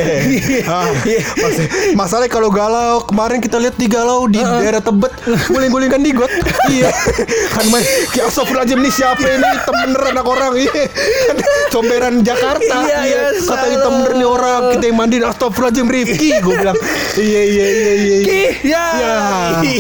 Ah, 0.64 0.88
mas- 1.37 1.61
Masalahnya 1.94 2.31
kalau 2.31 2.48
galau 2.48 3.05
kemarin 3.05 3.38
kita 3.38 3.57
lihat 3.59 3.77
di 3.77 3.87
galau 3.87 4.25
di 4.27 4.40
daerah 4.40 4.81
Tebet 4.81 5.12
guling-gulingan 5.53 6.01
di 6.01 6.11
got. 6.11 6.31
Iya. 6.67 6.91
Kan 7.55 7.65
main 7.69 7.85
kayak 8.11 8.27
astagfirullahaladzim 8.29 8.79
nih 8.81 8.93
siapa 8.93 9.23
ini 9.23 9.47
hitam 9.47 9.77
anak 10.09 10.27
orang 10.27 10.53
iya. 10.57 10.85
Kan 11.29 11.37
comberan 11.71 12.15
Jakarta. 12.21 12.75
Iya, 12.83 12.99
iya, 13.05 13.21
Kata 13.37 13.45
salah. 13.45 13.69
hitam 13.69 13.93
bener 14.01 14.12
nih 14.17 14.29
orang 14.29 14.62
kita 14.73 14.85
yang 14.87 14.97
mandiin 14.97 15.25
astagfirullahaladzim 15.25 15.87
Rifki 15.87 16.29
gue 16.38 16.55
bilang. 16.55 16.77
Iya 17.15 17.43
iya 17.43 17.67
iya 17.67 17.93
iya. 17.93 17.93
iya. 17.95 18.19
Ki, 18.23 18.43
ya. 18.65 18.85
Ya, 18.93 19.15
Rifki. 19.61 19.77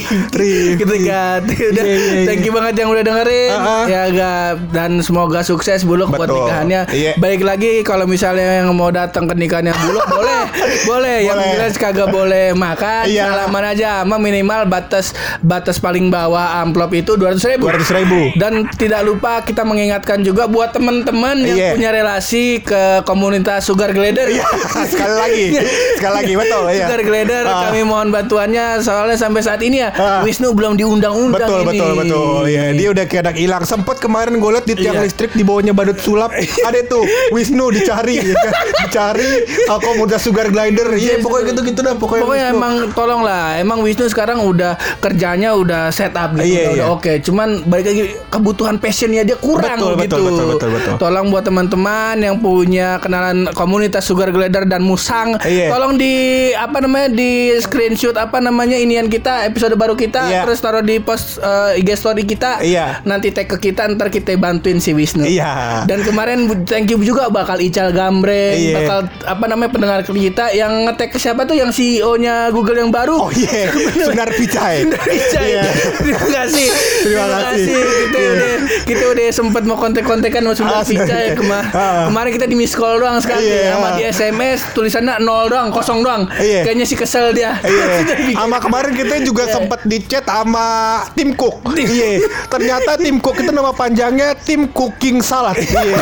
Gitu 0.76 0.94
kan. 1.06 1.40
Udah, 1.42 1.82
Iya, 1.82 1.96
iya, 1.96 2.24
thank 2.26 2.40
iya. 2.40 2.46
you 2.46 2.52
banget 2.52 2.74
yang 2.76 2.88
udah 2.90 3.02
dengerin. 3.02 3.50
Ah, 3.52 3.64
ah. 3.64 3.84
Ya 3.86 4.02
gak 4.08 4.48
dan 4.70 4.90
semoga 5.00 5.40
sukses 5.42 5.82
buluk 5.82 6.10
buat 6.10 6.26
Betul. 6.26 6.44
nikahannya. 6.44 6.80
Iya. 6.90 7.12
Baik 7.16 7.42
lagi 7.42 7.80
kalau 7.82 8.04
misalnya 8.04 8.60
yang 8.60 8.70
mau 8.72 8.90
datang 8.90 9.24
ke 9.24 9.34
nikahannya 9.34 9.72
buluk 9.78 10.04
boleh. 10.14 10.42
boleh. 10.84 11.16
Yang 11.22 11.38
jelas 11.56 11.74
kagak 11.76 12.08
boleh 12.08 12.52
makan. 12.52 13.04
Iya. 13.06 13.24
Salaman 13.30 13.64
aja. 13.66 13.90
Sama 14.02 14.16
minimal 14.18 14.66
batas 14.66 15.14
batas 15.40 15.61
paling 15.64 16.08
bawah 16.08 16.60
amplop 16.60 16.90
itu 16.92 17.14
200 17.14 17.38
ribu. 17.48 17.64
200 17.66 17.92
ribu. 17.94 18.20
Dan 18.34 18.52
tidak 18.72 19.02
lupa 19.02 19.40
kita 19.40 19.62
mengingatkan 19.62 20.20
juga 20.20 20.46
buat 20.46 20.72
teman-teman 20.72 21.38
yang 21.40 21.50
Iya. 21.52 21.70
punya 21.72 21.90
relasi 21.92 22.44
ke 22.58 22.82
komunitas 23.02 23.62
Sugar 23.62 23.90
Glider. 23.90 24.26
Iya, 24.28 24.46
sekali 24.84 25.14
lagi. 25.14 25.46
Sekali 25.94 26.14
lagi 26.14 26.32
betul 26.34 26.62
ya. 26.66 26.74
Sugar 26.82 27.00
Glider 27.00 27.42
Ah. 27.44 27.60
kami 27.64 27.80
mohon 27.82 28.08
bantuannya 28.08 28.80
soalnya 28.80 29.14
sampai 29.14 29.40
saat 29.40 29.60
ini 29.60 29.78
ya 29.78 29.90
Ah. 29.92 30.20
Wisnu 30.22 30.52
belum 30.52 30.74
diundang-undang 30.74 31.44
Betul 31.44 31.60
ini. 31.60 31.68
betul 31.68 31.90
betul 31.94 32.42
ya 32.46 32.62
dia 32.72 32.88
udah 32.88 33.04
kayak 33.04 33.34
hilang 33.34 33.62
sempet 33.62 33.98
kemarin 33.98 34.34
gue 34.34 34.50
liat 34.50 34.64
di 34.64 34.74
tiang 34.74 34.96
Iya. 34.96 35.04
listrik 35.04 35.30
di 35.30 35.42
bawahnya 35.42 35.72
badut 35.72 35.98
sulap 35.98 36.32
ada 36.32 36.80
tuh 36.82 37.04
Wisnu 37.30 37.68
dicari 37.70 38.18
ya 38.18 38.32
kan? 38.32 38.52
dicari 38.82 39.30
uh, 39.66 39.78
komunitas 39.78 40.22
sugar 40.22 40.48
glider 40.48 40.88
iya 40.94 41.18
pokoknya 41.18 41.52
gitu 41.52 41.60
gitu 41.66 41.80
dah 41.80 41.94
pokoknya, 41.94 42.22
Pokoknya 42.22 42.46
Wisnu. 42.46 42.56
emang 42.56 42.72
tolong 42.92 43.20
lah, 43.20 43.56
emang 43.56 43.78
Wisnu 43.80 44.06
sekarang 44.06 44.40
udah 44.40 44.72
kerjanya 44.98 45.51
udah 45.54 45.82
set 45.88 46.12
up 46.12 46.32
gitu, 46.32 46.44
Iya, 46.44 46.60
udah, 46.60 46.72
udah 46.72 46.86
iya. 46.88 46.94
oke. 46.94 47.12
Cuman 47.20 47.48
balik 47.64 47.86
lagi 47.88 48.02
kebutuhan 48.28 48.76
passionnya 48.76 49.22
dia 49.22 49.36
kurang 49.36 49.78
Betul, 49.78 49.92
gitu. 49.94 50.16
betul, 50.16 50.20
betul, 50.22 50.46
betul, 50.48 50.68
betul. 50.70 50.94
Tolong 50.96 51.26
buat 51.28 51.42
teman-teman 51.42 52.16
yang 52.16 52.36
punya 52.36 52.96
kenalan 52.98 53.48
komunitas 53.52 54.02
Sugar 54.02 54.28
Glider 54.28 54.64
dan 54.64 54.80
Musang, 54.80 55.36
Iya. 55.38 55.68
tolong 55.68 55.96
di 55.96 56.12
apa 56.52 56.78
namanya 56.78 57.08
di 57.08 57.30
screenshot 57.58 58.14
apa 58.14 58.38
namanya 58.38 58.74
inian 58.74 59.06
kita 59.06 59.44
episode 59.44 59.74
baru 59.74 59.94
kita, 59.94 60.28
Iya. 60.28 60.42
terus 60.44 60.58
taruh 60.58 60.80
di 60.80 60.98
post 60.98 61.38
eh, 61.38 61.78
IG 61.78 61.94
story 61.94 62.22
kita. 62.22 62.60
Iya. 62.60 63.00
Nanti 63.02 63.30
tag 63.30 63.46
ke 63.46 63.58
kita, 63.58 63.88
ntar 63.88 64.08
kita 64.08 64.34
bantuin 64.34 64.78
si 64.78 64.92
Wisnu. 64.92 65.24
Iya. 65.24 65.84
Dan 65.84 66.02
kemarin 66.02 66.46
thank 66.64 66.88
you 66.88 66.98
juga 66.98 67.28
bakal 67.28 67.58
Ical 67.58 67.90
Gambreng, 67.90 68.54
Iya. 68.54 68.74
bakal 68.76 68.98
apa 69.24 69.44
namanya 69.46 69.70
pendengar 69.70 70.00
kita 70.02 70.52
yang 70.52 70.84
ngetek 70.84 71.10
ke 71.10 71.18
siapa 71.18 71.42
tuh 71.42 71.54
yang 71.54 71.70
CEO-nya 71.70 72.48
Google 72.48 72.78
yang 72.78 72.90
baru. 72.90 73.14
oh 73.18 73.30
iya 73.30 73.68
Sunar 73.94 74.28
Pichai 74.30 74.84
Pichai. 74.88 75.41
Iya. 75.42 75.62
Terima 75.98 76.26
kasih. 76.32 76.66
Terima 77.02 77.26
kasih. 77.42 77.74
Kita 77.74 78.16
Iya. 78.16 78.30
udah 78.30 78.52
kita 78.82 79.04
udah 79.08 79.26
sempat 79.30 79.62
mau 79.62 79.76
kontek-kontekan 79.76 80.40
sama 80.40 80.54
Sundar 80.54 80.74
Ah, 80.74 80.82
Sundar 80.82 81.04
Pichai 81.04 81.26
Pichai. 81.26 81.36
Kema- 81.36 81.66
Ah. 81.68 82.04
kemarin 82.06 82.30
kita 82.32 82.46
di 82.46 82.54
miss 82.54 82.72
call 82.72 82.96
doang 82.96 83.18
sekali 83.18 83.42
Iya. 83.44 83.72
sama 83.72 83.88
di 83.92 84.02
SMS 84.04 84.58
tulisannya 84.72 85.14
nol 85.18 85.46
doang, 85.46 85.68
kosong 85.68 86.00
doang. 86.00 86.22
Iya. 86.32 86.62
Kayaknya 86.62 86.84
sih 86.84 86.96
kesel 86.96 87.32
dia. 87.32 87.58
Iya. 87.58 87.84
Sama 88.38 88.58
kemarin 88.58 88.92
kita 88.92 89.14
juga 89.20 89.44
Iya. 89.44 89.52
sempat 89.52 89.80
di 89.84 89.98
chat 90.00 90.24
sama 90.24 90.66
Tim 91.12 91.32
Cook. 91.32 91.74
Iya. 91.74 92.22
Ternyata 92.48 92.96
Tim 92.96 93.18
Cook 93.18 93.36
itu 93.38 93.50
nama 93.50 93.70
panjangnya 93.70 94.34
Tim 94.36 94.68
Cooking 94.68 95.20
Salad. 95.20 95.56
Iya. 95.56 95.96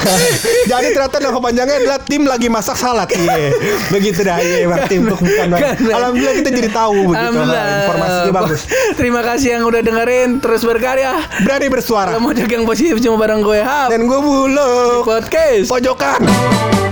Jadi 0.70 0.86
ternyata 0.90 1.16
nama 1.18 1.38
panjangnya 1.38 1.76
adalah 1.78 1.98
tim 2.00 2.22
lagi 2.24 2.46
masak 2.46 2.74
salad. 2.74 3.08
Iya. 3.10 3.52
Begitu 3.88 4.20
dah. 4.22 4.36
Iya, 4.38 4.66
Bang 4.66 4.84
Tim 4.86 5.02
Cook 5.06 5.20
bukan. 5.20 5.46
Bang. 5.48 5.60
Kan, 5.60 5.74
Bang. 5.78 5.94
Alhamdulillah 5.94 6.34
kita 6.36 6.50
jadi 6.52 6.70
tahu 6.70 6.96
begitu. 7.06 7.20
Alhamdulillah. 7.20 7.64
Informasinya 7.80 8.32
bagus. 8.50 8.66
Terima 8.98 9.22
kasih 9.22 9.58
yang 9.58 9.64
udah 9.70 9.80
dengerin, 9.82 10.42
terus 10.42 10.66
berkarya. 10.66 11.22
Berani 11.46 11.66
bersuara. 11.70 12.18
Jaga 12.18 12.54
yang 12.58 12.66
positif 12.66 12.98
cuma 12.98 13.16
bareng 13.20 13.46
gue 13.46 13.60
Hap. 13.62 13.94
Dan 13.94 14.10
gue 14.10 14.18
bulu. 14.18 15.06
Podcast. 15.06 15.70
Pojokan. 15.70 16.89